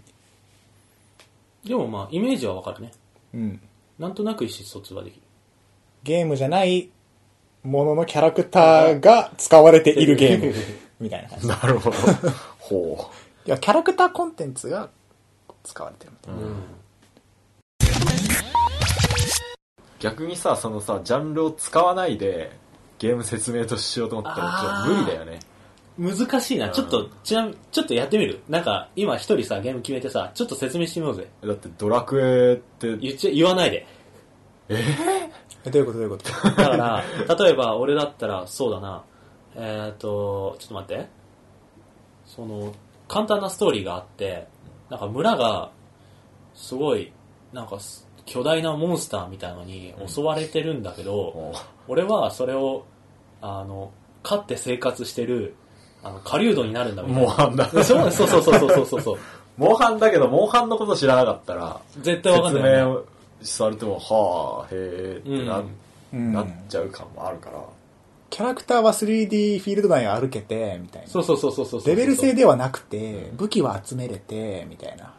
[1.65, 2.91] でもまあ、イメージはわかるね。
[3.35, 3.61] うん。
[3.99, 5.23] なんとなく意思疎通はできる。
[6.03, 6.91] ゲームじゃない
[7.63, 10.55] もののキャラクターが使われているゲーム。
[10.99, 11.47] みたいな感じ。
[11.47, 11.97] いなるほど。
[12.59, 13.11] ほ
[13.47, 14.89] や、キャラクターコンテンツが
[15.63, 16.13] 使われてる。
[16.29, 16.35] うん。
[16.35, 16.57] う。
[20.01, 22.51] 逆にさ、そのさ、ジャンルを使わないで、
[23.03, 25.41] ゲーム説明としようと思ったら、ちょっと無理だよね。
[25.99, 26.69] 難しいな。
[26.71, 28.43] ちょっと、ちなみに、ちょっとやってみる？
[28.49, 31.29] なんか、今一人さ、ゲーム決めてさ、ちょっと説明してみようぜ。
[31.43, 33.87] だってドラクエって、言っちゃ、言わないで。
[34.69, 34.85] え、
[35.65, 36.31] どういうことどういうこと？
[36.31, 37.05] だから、
[37.45, 39.03] 例えば俺だったら、そうだな、
[39.57, 41.09] えっ、と、ちょっと待って。
[42.25, 42.73] その、
[43.09, 44.47] 簡単なストーリーがあって、
[44.89, 45.73] なんか村が、
[46.55, 47.13] すごい、
[47.53, 51.53] なんかす、巨大なモンスターみたいのに襲われてるんだけど、も
[51.89, 52.87] 俺はそれを、
[53.43, 53.91] あの、
[54.23, 55.55] 飼って生活してる、
[56.03, 57.29] あの、狩人になるんだう、みたいな。
[57.29, 57.69] モンハンだ。
[57.69, 58.51] そうそうそうそ
[58.83, 59.19] うそうそう。
[59.59, 63.01] モンハンだけど、モンハンのこと知らなかったら、絶対わかんないよね、
[63.43, 65.63] 説明されても、はあ、へえってな,、
[66.15, 67.59] うんなっちゃう感もあるから。
[68.31, 71.09] キャラクターは 3D フィールド内を歩けて、みたいな。
[71.09, 71.87] そうそうそうそうそう。
[71.87, 75.13] レベル制ではなくて、武器は集めれて、みたいな。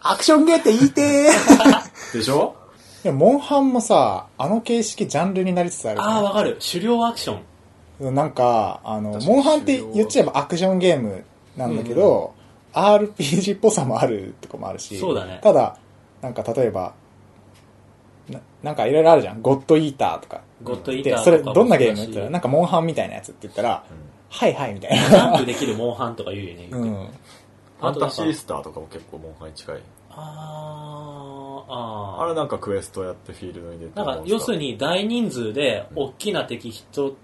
[0.00, 2.56] アクションゲーって言いてー でしょ？
[3.02, 6.58] でもモンハンもさ、あの形式ジャンルになりつつあるじゃんああ、わかる。
[6.72, 7.38] 狩猟アクショ
[8.10, 8.14] ン。
[8.14, 11.24] なんか、あの、モンハンって言っちゃえばアクションゲーム
[11.56, 12.34] なんだけど、
[12.72, 15.76] RPG っぽさもあるとこもあるし、そうだねただ、
[16.22, 16.94] なんか例えば、
[18.28, 19.40] ななんかいろいろあるじゃん。
[19.42, 20.40] ゴッドイーターとか。
[20.62, 23.84] ゴッドイーで、ターそれとかもどんなゲームって言ったら、なんかモンハンみたいなやつって言ったら、
[24.30, 25.32] はいはいみたいジな。
[25.32, 26.68] ャンプできるモンハンとか言うよね。
[26.70, 26.94] うん。
[27.80, 29.76] ファンタシースターとかも結構モンハンに近い。
[30.10, 30.97] あーあ
[31.68, 34.04] あれなんかクエストやってフィールドに出てー。
[34.04, 37.16] なんか、要するに大人数で、大きな敵人。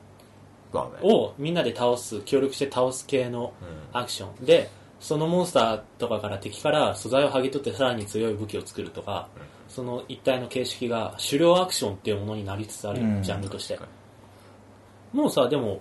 [1.02, 3.52] をみんなで倒す、協力して倒す系の
[3.92, 4.44] アクション。
[4.44, 9.28] で、そのモンスターとかから敵から素材を剥ぎ取ってさらに強い武器を作るとか、
[9.68, 15.16] その一体の形式が狩猟アクションっていうものになりつつあるジャンルとしてはい。
[15.16, 15.80] もうさ、でも、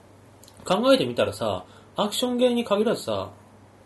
[0.66, 3.32] 考えてみたらさ、アクションゲーに限らずさ、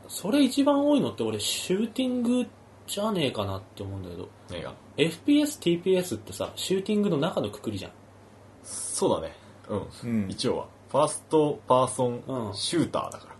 [0.08, 2.48] それ一番多いのって俺、シューティング
[2.88, 4.74] じゃねえかなって思うんだけど、映画。
[4.98, 7.92] FPS、TPS ってさ、シューティングの中のくくりじゃん。
[8.64, 9.36] そうだね。
[9.70, 9.88] うん。
[10.04, 10.68] うん一応は。
[10.90, 13.36] ファーストパーソうんンシューターだから。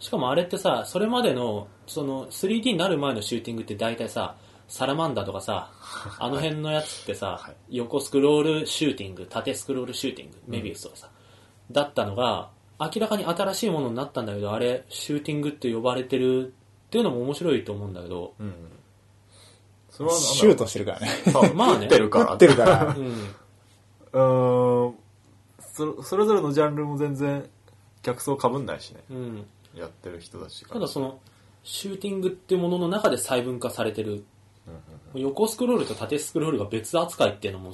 [0.00, 4.36] しかもあれってさ、それまでの、その 3D になる前のシューティングって大体さ、
[4.66, 5.72] サラマンダとかさ、
[6.18, 11.10] あの辺のやつってさ、はい横スクロールシューティング、縦スクロールシューティング、メビウスとかさ、
[11.70, 16.54] だったのが、明らかに新しいものになったんだけど、あれ、シューティングって呼ばれてる
[16.90, 18.52] っていうのも面白いと思うんだけど、うん。
[19.90, 21.08] それはなんだろうシュートしてるからね。
[21.30, 22.32] そう まあね撃ってるから。
[22.32, 22.96] 打ってるから。
[22.96, 23.06] うん。
[23.06, 24.94] うーん。
[25.72, 27.48] そそれぞれのジャンルも全然
[28.02, 29.04] 客層被んないしね。
[29.08, 29.46] うん。
[29.76, 30.70] やってる人たちが。
[30.70, 31.20] ただその、
[31.62, 34.24] シューティングってものの中で細分化されてる、
[35.14, 37.72] 横スクロールと縦スクロールが別扱いっていうのも、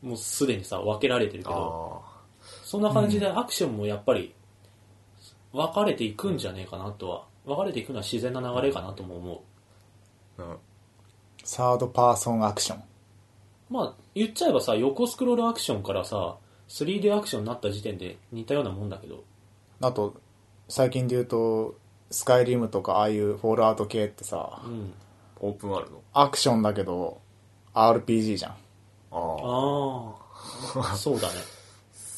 [0.00, 2.20] もうすでにさ、分けられてるけど、あ
[2.64, 4.34] そんな感じでアクションもやっぱり
[5.52, 9.42] 分かれていくんじゃねえかなとは、分かれていくのは自然な流れかなとも思
[10.38, 10.42] う。
[10.42, 10.44] あ。
[10.44, 10.56] うん。
[11.44, 12.82] サードパーソンアクション。
[13.68, 16.36] まあ、言っちゃえばさ、横スクロールアクションからさ、
[16.68, 19.24] 3D アクションになった時点で似たようなもんだけど、
[19.80, 20.14] あと、
[20.68, 21.74] 最近で言うと、
[22.10, 24.94] スカイリムとかああいうフォールアウト系ってさう、ん。
[25.40, 26.02] オープンワールド。
[26.12, 27.20] アクションだけど、
[27.74, 28.52] RPG じゃん。
[28.52, 28.56] あ
[29.12, 30.78] あ。
[30.80, 31.34] ああ、 そうだね。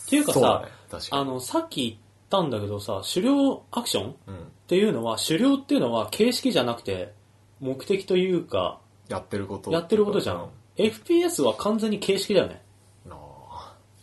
[0.06, 0.68] っていうかさ、ね。
[0.90, 1.22] 確かに。
[1.22, 4.10] あの、さっき言ったんだけどさ、狩猟アクション？
[4.10, 4.52] っうん。
[4.66, 7.12] ていうのは、狩猟っていうのは形式じゃなくて、
[7.60, 9.70] 目的というか、やってること。
[9.70, 10.48] やってることじゃん。
[10.76, 12.64] FPS は完全に形式だよね。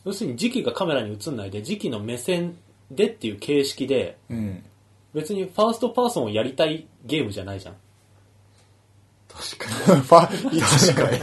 [0.05, 2.57] 要するに自機がカメラに映んないで、自機の目線
[2.89, 4.63] でっていう形式で、うん。
[5.13, 7.75] 別に first person をやりたいゲームじゃないじゃん。
[9.29, 9.95] ー確か
[10.51, 10.61] に。
[10.61, 11.19] 確かに。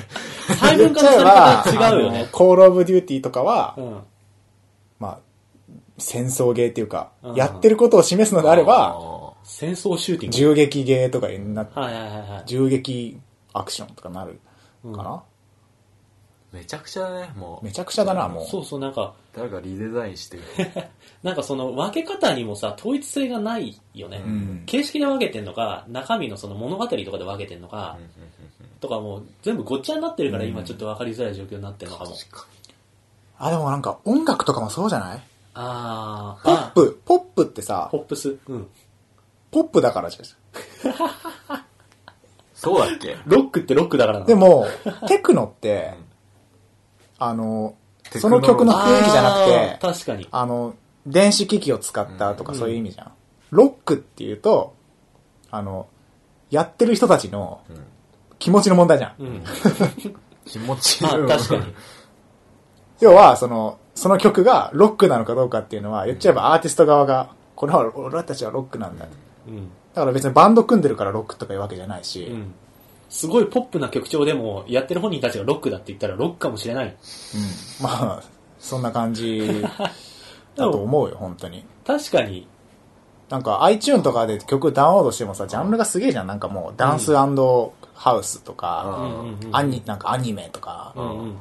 [0.49, 2.29] 細分化のされ方違うよね。
[2.31, 4.01] Call of Duty とかは、うん。
[5.01, 5.19] まあ、
[5.99, 10.37] 戦争ゲーっていうかうん、やってることを示すのであれば、あ戦争シューティング。
[10.37, 12.43] 銃撃ゲーとかになっはいはいはいはい。
[12.47, 13.19] 銃撃
[13.55, 14.39] アクションとかなる
[14.95, 15.21] かな、ー
[16.53, 17.65] めちゃくちゃだね、もう。
[17.65, 18.47] めちゃくちゃだな、もう。
[18.47, 20.43] そうそう、なんか、誰かリデザインしてる。
[21.23, 24.23] なんかその分け方にもさ、統一性がないよね。
[24.25, 27.99] うん形式で分けてんのか、中身のその物語とかで分けてんのか、
[28.81, 32.13] とかもう全部ごっちゃになってるから今ちょっと分かりづらい状況になってるのかも。
[32.13, 32.47] 確か
[33.39, 35.23] あ、でもなんか音楽とかもそうじゃない？
[35.55, 38.37] あー、ポップ、ポップってさポ、ップス。
[38.47, 38.69] うん。
[39.51, 40.25] ポップだからじゃん。
[40.25, 40.95] に。
[42.55, 43.17] そうだっけ？
[43.27, 44.25] ロックってロックだからな。
[44.27, 44.67] でも、
[45.07, 45.95] テクノって、
[47.19, 47.75] あの、
[48.11, 50.29] その曲の雰囲気じゃなくあてー、確かに。
[50.31, 50.75] あの、
[51.07, 53.13] 電子機器を使ったとかうんそういう意味じゃん。
[53.51, 54.75] ロックっていうと、
[55.51, 55.87] あの、
[56.51, 57.85] やってる人たちのうん。
[58.39, 59.15] 気持ちの問題じゃん。
[59.19, 59.45] うん。
[60.47, 61.07] 気持ちいい。
[61.09, 61.75] あ、確かに。
[63.01, 69.07] 要は、その、その曲がロックなのかどうかっていうのは、言っちゃえばアーティスト側が、これは俺たちはロックなんだ。
[69.07, 69.11] うん。
[69.95, 72.55] だから別にバンド組んでるからロックとかいうわけじゃないし、うん。
[73.09, 76.87] すごいポップな曲調でも、やってる本人たちがロックだって言ったらロックかもしれない。
[76.87, 76.93] うん
[77.83, 78.23] まあ、
[78.59, 79.63] そんな感じ
[80.55, 81.65] だと思うよ、本当に。
[81.87, 82.47] 確かに。
[83.31, 86.27] なんか iTune とかで曲ダウンロードしてもさ、ジャンルがすげえじゃん。
[86.27, 89.01] なんかもうダンスハウスとか、
[89.45, 89.49] うん。
[89.53, 91.37] アニ、なんかアニメとか、うんうん。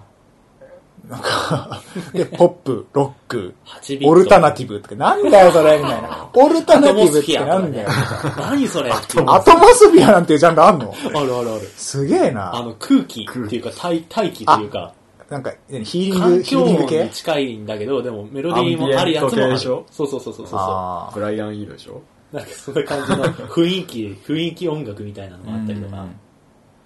[1.10, 1.82] なんか、
[2.12, 4.10] で、ポップ、ロック、8ビット。
[4.10, 6.30] オルタナティブとか、なんだよそれみたいな。
[6.34, 7.90] オルタナティブってな んだよ。
[8.38, 9.24] 何それアト
[9.58, 10.94] モスフィアなんていうジャンルあんの？
[10.94, 11.62] あるあるある。
[11.78, 12.62] すげえあな。
[12.64, 14.94] の空気っていうか大大気っていうか、
[15.30, 16.98] なんか、ヒーリング、ヒ環境ーリング系？
[17.00, 19.44] 音に近いんだけど、でもメロディーもあるやつもある。
[19.44, 20.60] アンビエント系でしょそうそうそうそうそう。
[20.60, 22.02] あブライアン・イールでしょ？
[22.34, 25.96] なんかそういう感じの雰囲気、 雰囲気音楽みたいなのがあったりとか。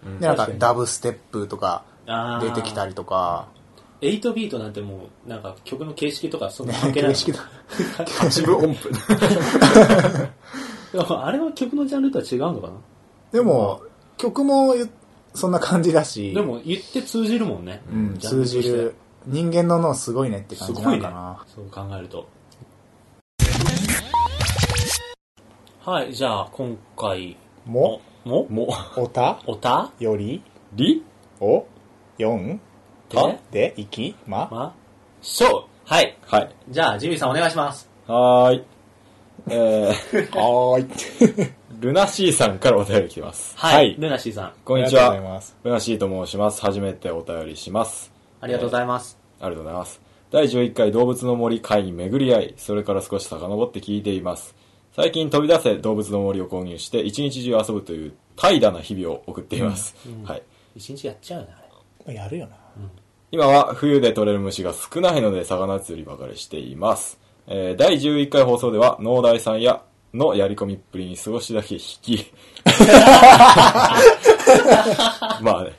[0.05, 1.83] ーで、なんかダブステップとか
[2.41, 3.47] 出てきたりとか、
[4.01, 7.11] 8ビートなんてもう、なんか曲の形式とかそんなね関係ない。
[7.11, 7.39] 形式だ。
[8.05, 8.89] 8分音符。
[10.93, 12.73] あれは曲のジャンルとは違うのかな？
[13.31, 13.81] でも、
[14.17, 14.73] 曲も
[15.33, 17.81] そんな感じだし、でも言って通じるもんね。
[17.91, 18.95] うん、通じる。
[19.27, 21.45] 人間の脳すごいねって感じなすごいねのかな。。
[21.47, 22.27] そう考えると。
[25.85, 29.39] はい、じゃあ今回も、も、も、おた？
[29.45, 29.91] おた？
[29.99, 30.43] より、
[30.73, 31.03] り？
[31.39, 31.65] お、
[32.17, 32.59] よん、
[33.11, 34.75] で、で、いき、ま、ま、
[35.21, 36.17] しょうはい。
[36.25, 36.55] はい。
[36.69, 37.89] じゃあ、ジミーさんお願いします。
[38.07, 38.63] はーい。
[39.49, 41.51] えー、 はーい。
[41.81, 43.57] ルナシーさんからお便り来てます。
[43.57, 43.75] はい。
[43.75, 45.33] はいルナシーさん、こんにちありがとうございは。
[45.35, 45.57] ます。
[45.63, 46.61] ルナシーと申します。
[46.61, 48.11] 初めてお便りします。
[48.39, 49.17] ありがとうございます。
[49.39, 50.01] ありがとうございます。
[50.31, 54.55] 第11回動物の森会に巡り合い、それから少し遡って聞いています。
[54.95, 59.95] 最近飛び出せ動物の森を購入して一日中遊ぶという怠惰な日々を送っています。
[60.23, 60.43] はい。
[60.75, 61.53] 一日やっちゃうよね、
[62.05, 62.15] あれ。
[62.15, 62.60] やるよな。
[63.31, 67.17] 今は冬で取れる虫が少ないので魚釣りばかりしています。
[67.47, 69.81] えー第11回放送では農大さんや
[70.13, 72.25] のやり込みっぷりに少しだけ引き、
[75.41, 75.71] まあね。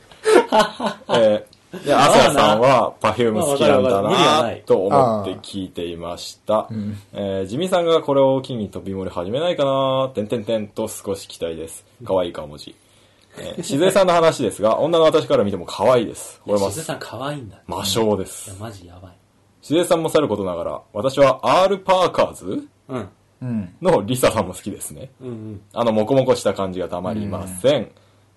[1.11, 6.69] えー、で、朝やさんは Perfume 好きなんだなと思って聞いていました。
[7.13, 11.85] えー、地味さんがこれを機に飛び盛り始めないかなてんてんてんと少し期待です。
[12.03, 12.75] 可愛い顔文字。
[13.39, 16.41] えー、しずえさんの話ですが、女の私から見ても可愛いです。
[16.45, 17.63] これましずさん可愛いんだ。
[17.67, 18.57] 魔性でいすや、。
[18.59, 19.13] マジやばい。
[19.61, 23.09] しずえさんもさることながら、私は R パーカーズうん。
[23.41, 23.75] うん。
[23.81, 25.11] のリサさんも好きですね。
[25.21, 25.61] うんうん。
[25.73, 27.91] あの、もこもこした感じがたまりません。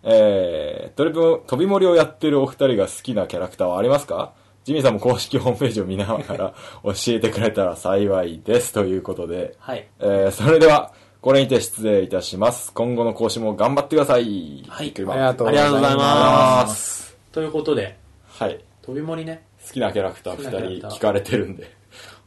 [0.03, 4.33] えー、トリプ飛び盛りをやってるお二人が好きなキャラクターはありますか？
[4.63, 8.73] ジミーさんも公式ホームページを見ながら教えてくれたら幸いです。
[8.73, 9.87] ということで、はい。
[9.99, 10.91] えー、それでは、
[11.25, 12.71] これにて失礼いたします。
[12.71, 14.63] 今後の更新も頑張ってください。
[14.69, 17.17] はいありがとうございまます。
[17.31, 17.97] ということで、
[18.27, 18.63] はい。
[18.83, 19.43] 飛び盛りね。
[19.65, 21.75] 好きなキャラクター好きなキャラクター二人聞かれてるんで、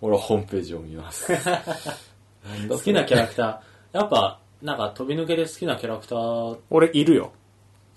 [0.01, 1.29] 俺はホームページを見ます。
[2.69, 3.99] 好きなキャラクター。
[3.99, 7.31] やっぱ、なんか飛び抜けで好きなキャラクター俺いるよ。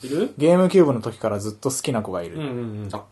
[0.04, 0.36] いる？
[0.38, 2.36] ゲームキューブの時からずっと好きな子がいる。
[2.36, 2.48] うんうん
[2.84, 3.04] うんあ。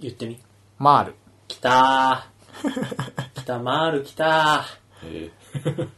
[0.00, 0.36] 言ってみ。
[0.80, 1.12] マール。
[1.12, 1.14] い
[1.46, 3.40] 来たー。
[3.40, 4.64] 来た、マール来た
[5.04, 5.39] えや、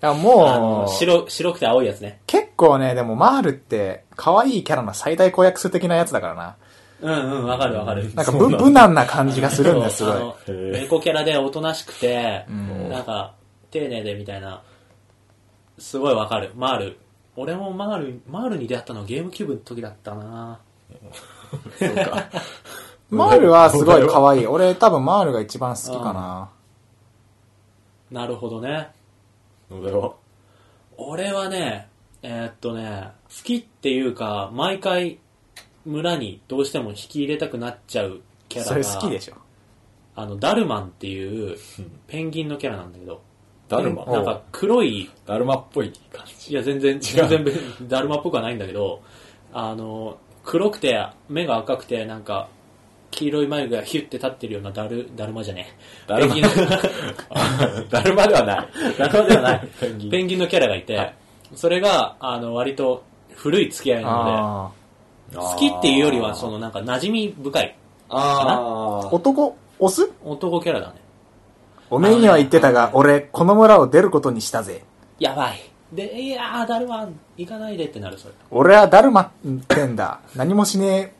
[0.01, 0.15] ー。
[0.15, 2.21] もう、白、白くて青いやつね。
[2.27, 6.57] 結構ね、でもマールって、可愛いキャラの最大公約数的なやつだからな。
[7.03, 8.15] うんうん、わかるわかる。
[8.15, 10.53] なんかぶ無難な感じがするんだよ、すごい。
[10.73, 13.35] 猫キャラでおとなしくて、んなんか、
[13.71, 14.63] 丁寧でみたいな、
[15.79, 16.53] すごいわかる。
[16.55, 16.99] マール。
[17.35, 22.29] 俺もマール、マールに出会ったのはゲームキューブの時だったなー、そうか。
[23.11, 24.47] マールはすごい可愛い。
[24.47, 26.51] 俺多分マールが一番好きかな。
[28.11, 28.91] なるほどね。
[29.73, 30.15] のでは、
[30.97, 31.89] 俺はね、
[32.23, 35.19] えーっとね、好きっていうか、毎回
[35.85, 39.35] 村にどうしても引き入れたくなっちゃうキャラそが、れ好きでしょ。
[40.15, 41.57] あの、ダルマンっていう
[42.07, 43.23] ペンギンのキャラなんだけど、
[43.69, 46.53] ダルマなんか黒い、ダルマっぽい感じ。
[46.53, 47.53] いや全然、全然べ
[47.89, 49.03] ダルマっぽくはないんだけど、
[49.53, 52.49] あの、黒くて、目が赤くて、なんか、
[53.13, 56.09] 黄色い眉毛がヒュッて立ってるようなダル、ダルマじゃねえ。
[56.09, 56.51] ダルマペンギンの
[57.89, 58.69] ダルマではない。
[58.99, 59.69] ダルマではない。
[59.79, 61.15] ペンギンペンギンのキャラがいて、はい
[61.55, 63.05] それが、あの、割と
[63.35, 64.73] 古い付き合いなの
[65.35, 67.77] で、あ好きっていうよりは、そのなんか馴染み深い
[68.09, 70.11] あー男、オス？
[70.25, 70.95] 男キャラだね。
[71.91, 74.83] おめえには言ってたが、俺、この村を出ることにしたぜ。
[75.19, 75.61] やばい。
[75.93, 78.35] で、いやー、ダルマン、行かないでってなる、それ。
[78.51, 79.31] 俺はダルマっ
[79.69, 80.21] てんだ。
[80.35, 81.13] 何もしねえ、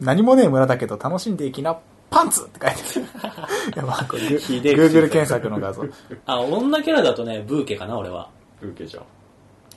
[0.00, 1.78] 何もねえ村だけど楽しんでいきな、
[2.10, 3.32] パンツって書いてある。
[3.74, 5.84] いや、まあ、これ、Google 検索の画像。
[6.26, 8.28] あ、女キャラだとね、ブーケかな、俺は。
[8.62, 9.04] ー、受けじゃん。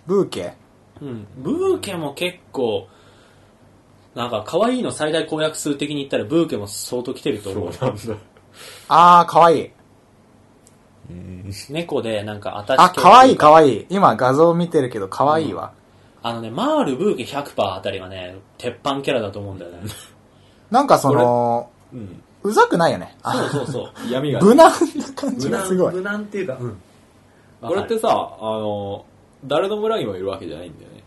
[0.08, 0.54] ブーケ？
[1.02, 1.28] うん。
[1.38, 2.88] ブーケも結構、
[4.16, 7.66] なんか、可愛いの最大公約数的に言ったら、ブーケも相当来てると思う。
[7.66, 8.16] なんだ。
[8.88, 9.72] あー、かわいい。
[11.70, 13.86] 猫で、なんか、アタッあ、チ系かわいいかわいい。
[13.90, 15.74] 今画像見てるけど、かわいいわ。
[16.22, 19.80] あのね、マール、ブーケ100%あたりがね、鉄板キャラだと思うんだよね。
[20.74, 22.24] なんかその、うん。
[22.42, 23.16] うざくないよね。
[23.22, 24.12] あそうそうそう。
[24.12, 24.42] 闇が。
[24.42, 25.94] 無難な感じがすごい。
[25.94, 26.78] 無難っていうか、うん。
[27.62, 29.06] これってさ、あの、
[29.46, 31.04] 誰の村にもいるわけじゃないんだよね。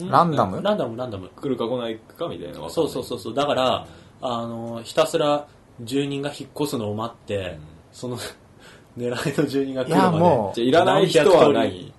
[0.00, 0.60] うんランダム？
[0.60, 1.30] ランダム、ランダム。
[1.40, 2.68] 来るか来ないかみたいな。
[2.68, 3.34] そうそうそうそう。
[3.34, 3.86] だから、
[4.20, 5.46] あの、ひたすら
[5.80, 7.58] 住人が引っ越すのを待って、
[7.92, 8.18] その、
[8.98, 10.18] 狙いの住人が来るまで。
[10.18, 11.94] もじゃあいらない人は何？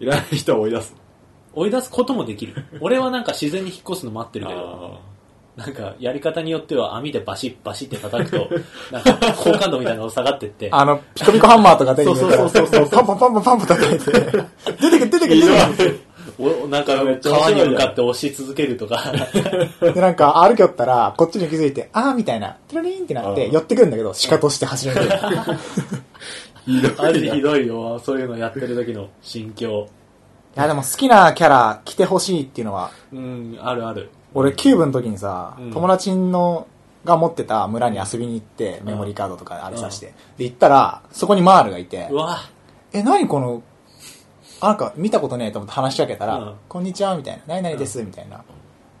[0.00, 0.96] いらない人は追い出す。
[1.54, 2.64] 追い出すこともできる。
[2.80, 4.98] 俺はなんか自然に引っ越すの待ってるけど、
[5.58, 8.48] なんかやり方によっては網でバシッバシッって叩くと、
[8.92, 14.12] なんか好感度みたいなのが下がってって、あの、ピコピコハンマーとか手に入れたら、そうそうそうそうパンパンパンパンパンパン叩いて、
[14.80, 19.12] 出てけ出てけ出てけおなんか川に向かって押し続けるとか、
[19.80, 25.20] で、なんか歩きよったら、こっちに気づいて、あーみたいな、トゥルリーンってなって、うん寄ってくるんだけど、鹿として走るんだよ。
[26.98, 29.88] マひどいよ、そういうのやってる時の心境。
[30.56, 34.10] いや、でも好きなキャラ来てほしいっていうのは、うん、あるある。
[34.34, 35.72] 俺キューブの時にさ、うん。
[35.72, 36.66] 友達の、
[37.04, 42.40] が持ってた村に遊びに行って、メモリーカードとかあれさして、で、行ったら、そこにマールがいてう、わ。
[42.92, 43.62] え、何この、
[44.60, 46.54] あなんか見たことねえと思って話しかけたら、うん。
[46.68, 48.42] こんにちは、みたいな、何々です、みたいな。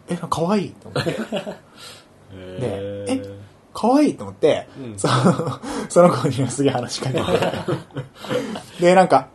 [0.08, 1.10] え、なんか可愛いと思って。
[2.32, 3.38] へでえ
[3.74, 4.98] 可愛いと思って、うん。
[4.98, 5.14] その、
[5.88, 7.22] その子にはすげえ話しかけて。
[8.80, 9.28] で、なんか、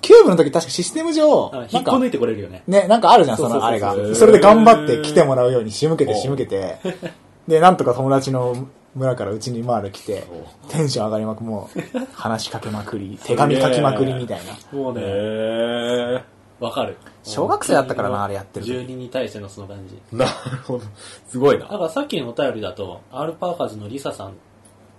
[0.00, 2.62] キューブの時確かシステム上引っこ抜いてこれるよね。
[2.66, 6.78] ね、なんかあるじゃん、そのあれがそれで頑張って来てもらうように仕向けて仕向けて、
[7.48, 10.24] で、なんとか友達の村からうちに回る来て、
[10.68, 14.78] テンション上がりまく、もう、話しかけまくり、 手紙書きまくりみたいな。
[14.78, 16.24] もうね、へ
[16.58, 16.96] わかる。
[17.22, 19.98] 小学生だったからな、あれやってる時住人に対してのその感じ。
[20.12, 20.16] ー。
[20.16, 20.30] なる
[20.64, 20.84] ほど。
[21.28, 21.66] すごいな。
[21.66, 24.32] だからさっきのお便りだと、アルパーカーズのリサさんっ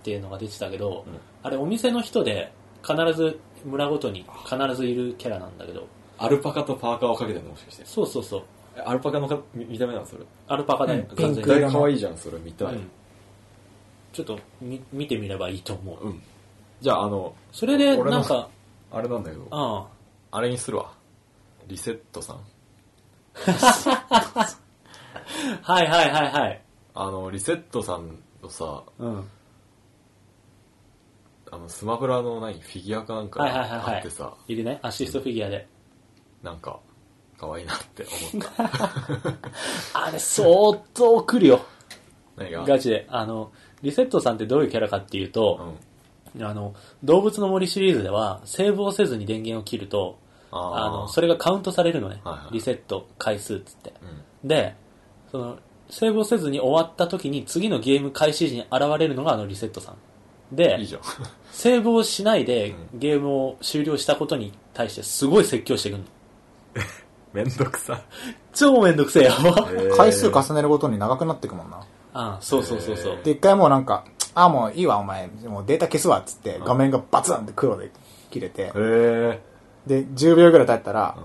[0.02, 1.04] ていうのが出てたけど、
[1.42, 5.86] あれお店の人で必ず村ごとに必ずいるキャラなんだけど、
[6.18, 7.84] アルパカとパーカーをかけてるのもしかして。
[7.84, 8.42] そうそうそう。
[8.76, 10.24] えアルパカのか見見た目なのそれ。
[10.48, 12.74] アルパカだよ、うん完全にピンク色可愛いじゃん、それ見たい。
[12.74, 12.90] うん
[14.12, 16.06] ちょっとみ見てみればいいと思う。
[16.06, 16.22] うん。
[16.80, 18.48] じゃあ、あの、それで、俺のなんか、
[18.90, 19.88] あれなんだけど、あ
[20.30, 20.92] あれにするわ。
[21.66, 22.36] リセットさん。
[22.36, 22.40] あ。
[25.62, 26.62] はいはいはいはい。
[26.94, 29.28] あの、リセットさんのさ、うん。
[31.52, 35.68] あの、スマブラの何、フィギュアかなんかはいはいはいはいあってさ、いるね、アシストフィギュアで。
[36.42, 36.80] なんか、
[37.38, 38.90] 可愛いなって思った。
[39.92, 41.60] あれ、相当来るよ。
[42.36, 42.64] 何が？
[42.64, 43.06] ガチで。
[43.10, 45.76] あの、リセットさんってどういうキャラかっていううと、
[46.38, 46.42] ん。
[46.42, 46.74] あの、
[47.04, 50.18] 動物の森シリーズでは、セーブをせずに電源を切ると、
[50.50, 52.22] あの、それ、れがカウントされるのね。
[52.24, 53.92] はいはいリセット回数っつって。
[54.42, 54.48] うん。
[54.48, 54.74] で、
[55.30, 55.58] その、
[55.90, 59.96] セーブをせずに終わった時に次のゲーム開始時に現れるのがあのリセットさん。
[60.52, 61.02] で、いいじゃん。
[61.50, 66.04] セーブをしないでうゲームを終了したことに対してすごい説教してくるの。
[67.32, 68.00] めんどくさ。
[68.54, 69.32] 超めんどくせえよ。
[69.96, 71.78] 回数重ねるごとに長くなっていくもんな。
[72.14, 73.18] ああそうそうそうそう。
[73.24, 75.28] で、一回もうなんか、あ、もういいわ、お前。
[75.46, 77.90] もうデータ消すわ、っつって、画面がバツンって黒で
[78.30, 79.40] 切れてへ、え。
[79.86, 81.16] で、10秒ぐらい経ったら、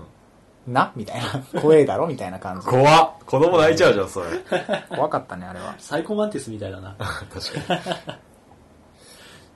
[0.66, 0.92] な？
[0.96, 1.60] みたいな。
[1.60, 2.06] 怖えだろ？
[2.06, 2.72] みたいな感じで。
[2.72, 3.10] 怖っ。
[3.26, 4.26] 子供泣いちゃうじゃん、それ。
[4.88, 5.74] 怖かったね、あれは。
[5.80, 6.94] サイコマンティスみたいだな。
[7.32, 8.18] 確か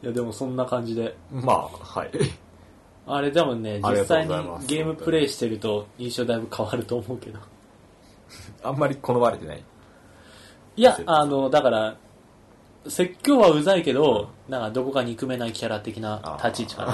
[0.02, 1.16] いやでもそんな感じで。
[1.30, 1.44] に。
[1.44, 2.10] まあ、はい。
[3.06, 4.32] あれでもね、実際に
[4.66, 7.38] ゲームプレイしてると印象だいぶ変わると思うけど。
[8.62, 9.62] あんまり好まれてない。
[10.76, 11.96] いや、あの、だから、
[12.88, 16.92] 説教はうざいけど、なんかどこか憎めないキャラ的な立ち位置かな。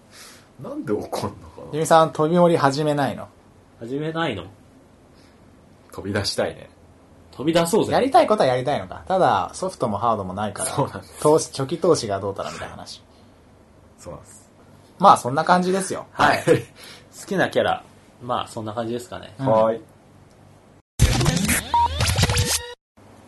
[0.70, 1.32] なんで怒んのかな
[1.72, 3.28] ゆみさん、飛び降り始めないの？
[3.80, 4.44] 始めないの？
[5.92, 6.70] 飛び出したいね。
[7.36, 7.92] 飛び出そうぜ。
[7.92, 9.02] やりたいことはやりたいのか。
[9.08, 13.02] ただ、ソフトもハードもないから、そうなんです投資、初期投資がどうたらみたいな話。
[13.98, 14.50] そうなんです。
[14.98, 16.06] まあ、そんな感じですよ。
[16.12, 16.42] はい。
[17.20, 17.82] 好きなキャラ。
[18.22, 19.34] まあ、そんな感じですかね。
[19.38, 19.80] うんはい。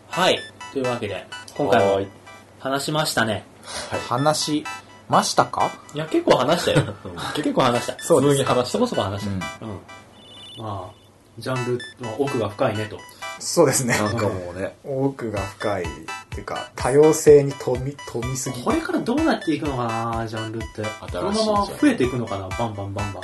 [0.09, 0.39] はい。
[0.73, 1.27] というわけで、
[1.57, 2.09] 今回もはい
[2.61, 3.45] 話しましたね。
[4.09, 4.65] 話し
[5.09, 5.71] ましたか？
[5.95, 6.95] いや、結構話したよ。
[7.35, 7.99] 結構話した。
[8.03, 9.67] そうです普通に話そこそこ話した。
[9.67, 9.81] うんうん。
[10.59, 10.95] まあ、
[11.39, 12.99] ジャンルの奥が深いねと。
[13.39, 13.97] そうですね。
[13.97, 15.83] なんかもうね、奥が深い。
[15.83, 15.87] っ
[16.37, 18.63] ていうか、多様性に富み、富みすぎ。
[18.63, 20.83] これからどうなっていくのかな、ジャンルって。
[21.01, 23.23] このまま増えていくのかな、バンバンバンバン。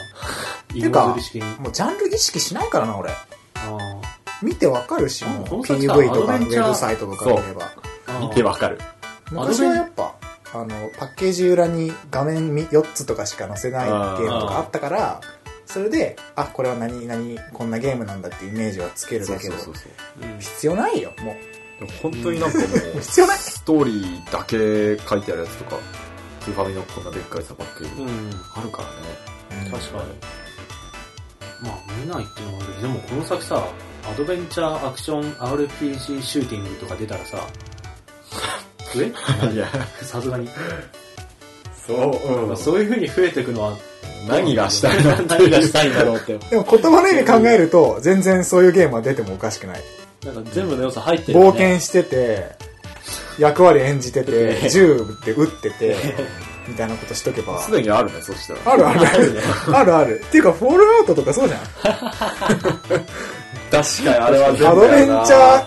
[0.81, 1.45] てか芋づる式に。
[1.61, 3.11] もうジャンル意識しないからな、俺。
[3.11, 4.01] あ
[4.43, 7.71] 見てわかるし、うんもう PV とかウェブサイトとか見れば。
[8.07, 8.79] あ見てわかる。
[9.31, 10.15] 昔はやっぱ、
[10.55, 15.21] あの、パッケージ裏に画面4つとかしか載せないゲームとかあったから、
[15.73, 19.75] それで、あ、これは何、何、こんなゲームなんだってイメージはつけるだけど、そう。
[20.23, 21.35] うん必要ないよ、も
[21.79, 23.01] でも本当になんかもうう。
[23.01, 25.77] 必要ないストーリーだけ書いてあるやつとか、
[26.41, 28.31] スーファミのこんなでっかいさばっかりうん。
[28.55, 28.89] あるから
[29.64, 29.70] ね。
[29.70, 30.05] 確かに。
[31.62, 33.64] まあ、見ないっていうのはあるけど、でもこの先さ、
[34.11, 37.47] アドベンチャーアクション RPG シューティングとか出たらさ、
[38.95, 39.53] 増 え？
[39.55, 39.68] いや、
[40.03, 40.49] さすがに。
[41.87, 43.77] そう、まあそういう風に増えていくのは、
[44.29, 46.39] 何がしたいの何がしたいんだろうって。
[46.39, 49.83] でも言葉の意味考えると、全然そういうゲームは出てもおかしくない。
[50.25, 51.59] なんか全部の要素入ってるよ冒ね。
[51.59, 52.53] 険してて、
[53.39, 55.97] 役割演じてて、銃で撃ってて、
[56.68, 57.61] みたいなことしとけば。
[57.61, 58.61] すでにあるね、そしたら。
[58.73, 59.43] あるあるある。
[59.75, 60.20] あるある。
[60.27, 61.61] っていうか、フォールアウトとかそうじゃん。
[61.61, 65.66] 確かにあれは全部アドベンチャー、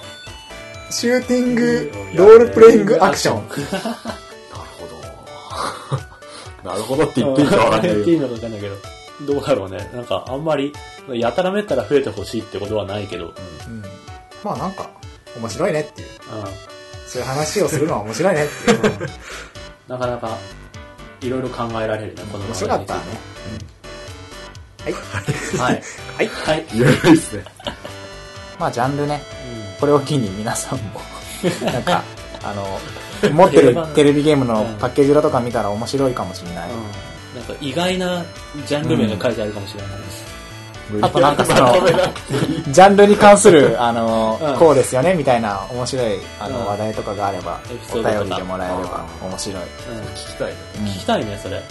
[0.91, 3.43] シューティング、ロールプレイングアクション。
[6.65, 7.03] なるほど。
[7.03, 7.93] って言っていいかわかんないけど。
[7.93, 8.75] 言っていいのかわかんないけど。
[9.21, 9.89] どうだろうね。
[9.93, 10.73] なんかあんまり、
[11.13, 13.25] やたらめったら増えてほしいってことはないけど。
[13.25, 13.83] うん
[14.43, 14.87] まあなんか、
[15.37, 16.07] 面白いねっていう。
[16.07, 16.11] う
[17.07, 18.79] そういう話をするのは面白いねっていう。
[19.05, 19.09] ん。
[19.87, 20.37] なかなか、
[21.21, 23.01] いろいろ考えられるね、この面白かったね。
[25.57, 25.81] はい。
[26.13, 26.27] はい。
[26.27, 26.65] はい。
[26.73, 27.45] ゆるいっすね。
[28.59, 29.21] まあジャンルね、
[29.77, 31.01] うこれを機に皆さんも、
[31.71, 32.03] なんか、
[32.43, 32.79] あの、
[33.31, 36.69] 持ってるテレビゲームのパッケージ裏とか見たら面白いかもしれない。
[36.69, 36.73] ん。
[36.73, 36.81] うん。
[37.35, 38.23] なんか意外な
[38.65, 40.35] ジャンル名が書いてあるかもしれないです。
[41.01, 41.73] あとなんかその、
[42.71, 47.59] ジャンルに関する、 あの、うんこうですよね、みたいな面白い、あの、うん話題とかがあれば
[47.91, 49.63] お便りでもらえれば面白い。
[49.63, 49.67] うん。
[50.13, 50.55] 聞きたいね。
[50.79, 51.61] うん聞きたいね、それ。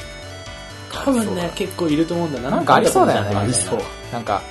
[0.92, 3.78] 多分ね、結構いると思うんだよなんかありそうだよねありそう。
[4.12, 4.42] なんか、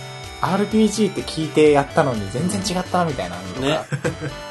[0.43, 3.61] RPG って聞いてやったのに全然違ったみたいなのとか。
[3.61, 3.79] ね。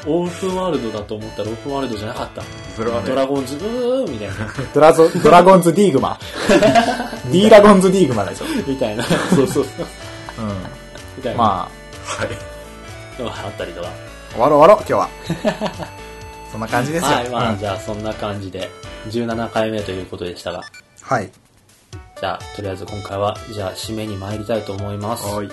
[0.07, 2.43] オープンワールドだと思ったらオープンワールドじゃなかった。
[2.75, 4.33] それはねドラゴンズ、うーみたいな。
[4.73, 6.19] ドラゾ、 ドラゴンズディーグマ。
[6.49, 8.45] ディーラゴンズディーグマでしょ。
[8.65, 9.03] みたいな。
[9.03, 9.63] そうそうそう。
[9.63, 9.65] う
[11.17, 11.37] みたいん。
[11.37, 11.43] な。
[11.43, 11.69] ま
[12.05, 12.27] はい。
[13.19, 13.87] あったりとか。
[13.87, 13.91] あ、
[14.33, 15.09] 終わろう終わろう、今日は。
[16.51, 17.11] そんな感じですよ。
[17.11, 18.69] はい、まあ、うんじゃあそんな感じで、
[19.09, 20.63] 17回目ということでしたが。
[21.01, 21.29] はい。
[22.15, 25.25] じじゃあ、とりあえず今回は、じゃあ、締めに参りたいと思います。
[25.25, 25.49] はい。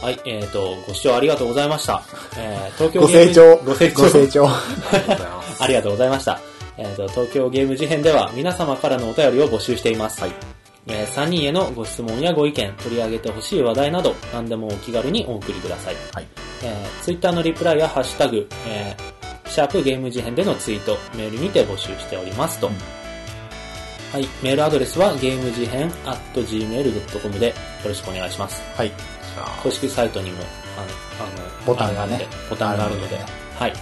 [0.00, 2.02] はい、えっ、と、ご視聴ありがとうございました。
[2.36, 3.56] えー、東京ご清聴。
[3.64, 4.02] ご清聴。
[4.02, 4.46] ご清聴。
[4.46, 5.62] ありがとうございます。
[5.62, 6.40] ありがとうございました。
[6.76, 10.20] えっ、と、東京ゲーム事変では皆様からのお便りを募集しています。
[10.20, 10.32] はい。
[10.86, 15.96] えー3人へのご質問やご意見、取り上げてほしい話題など、何でもお気軽にお送りください。
[16.14, 16.26] はい。
[16.62, 22.68] えー、ツイッターのリプライやハッシュタグ、えー、シャープゲーム事変でのツイート、メールにて募集しておりますと。
[22.68, 22.74] うん
[24.12, 28.62] はい、メールアドレスはゲーム事変 at gmail.com でよろしくお願いします。
[28.74, 29.17] はい。
[29.62, 30.38] 公式サイトにも、
[30.76, 33.72] あの、あのボタンがねボタンがあるのであるので、はい、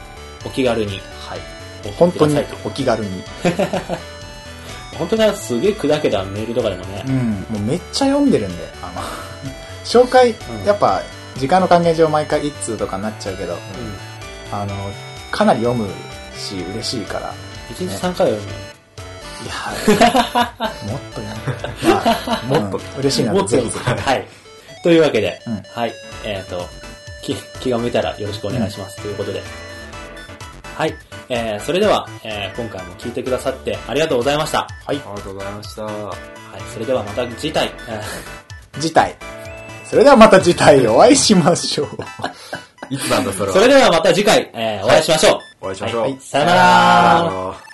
[0.45, 1.57] お気軽に、はい。
[1.85, 2.37] 送本当に。
[2.65, 3.23] お気軽に。
[4.99, 7.47] 本当にすげえ砕けたメールとかでもねう、ん。
[7.51, 9.03] もうめっちゃ読んでるんで、あの、
[9.85, 11.03] 紹介、うんやっぱ、
[11.37, 13.59] 時間の還元上毎回一通とかになっちゃうけど、
[14.51, 14.75] あの、
[15.31, 15.89] かなり読む
[16.37, 17.35] し、嬉しいから。
[17.71, 18.77] うん、1日3回は読むよ。
[19.45, 21.29] いやー もっと読
[21.85, 22.51] む。
[22.51, 23.91] まあ、もっと嬉しいなぜひぜひ。
[23.91, 24.27] はい。
[24.87, 25.93] というわけで、うんはい。
[26.25, 26.65] えっ、と、
[27.21, 29.03] 気、気が向いたらよろしくお願いします。
[29.03, 29.43] ということで。
[30.77, 30.95] はい。
[31.29, 34.69] えー、それでは、えー、今回も聞いてくださってありがとうございました。
[34.85, 34.97] はい。
[34.97, 35.83] ありがとうございました。
[35.83, 36.17] はい。
[36.73, 38.01] それではまた次回、え
[38.79, 39.17] 次回。
[39.85, 41.89] それではまた次回 お会いしましょう。
[42.89, 43.57] いつなんだそれは。
[43.57, 45.41] ーそれではまた次回、えー、お会いしましょう。
[45.63, 46.01] お会いしましょう。
[46.03, 47.66] はいさよならさよなら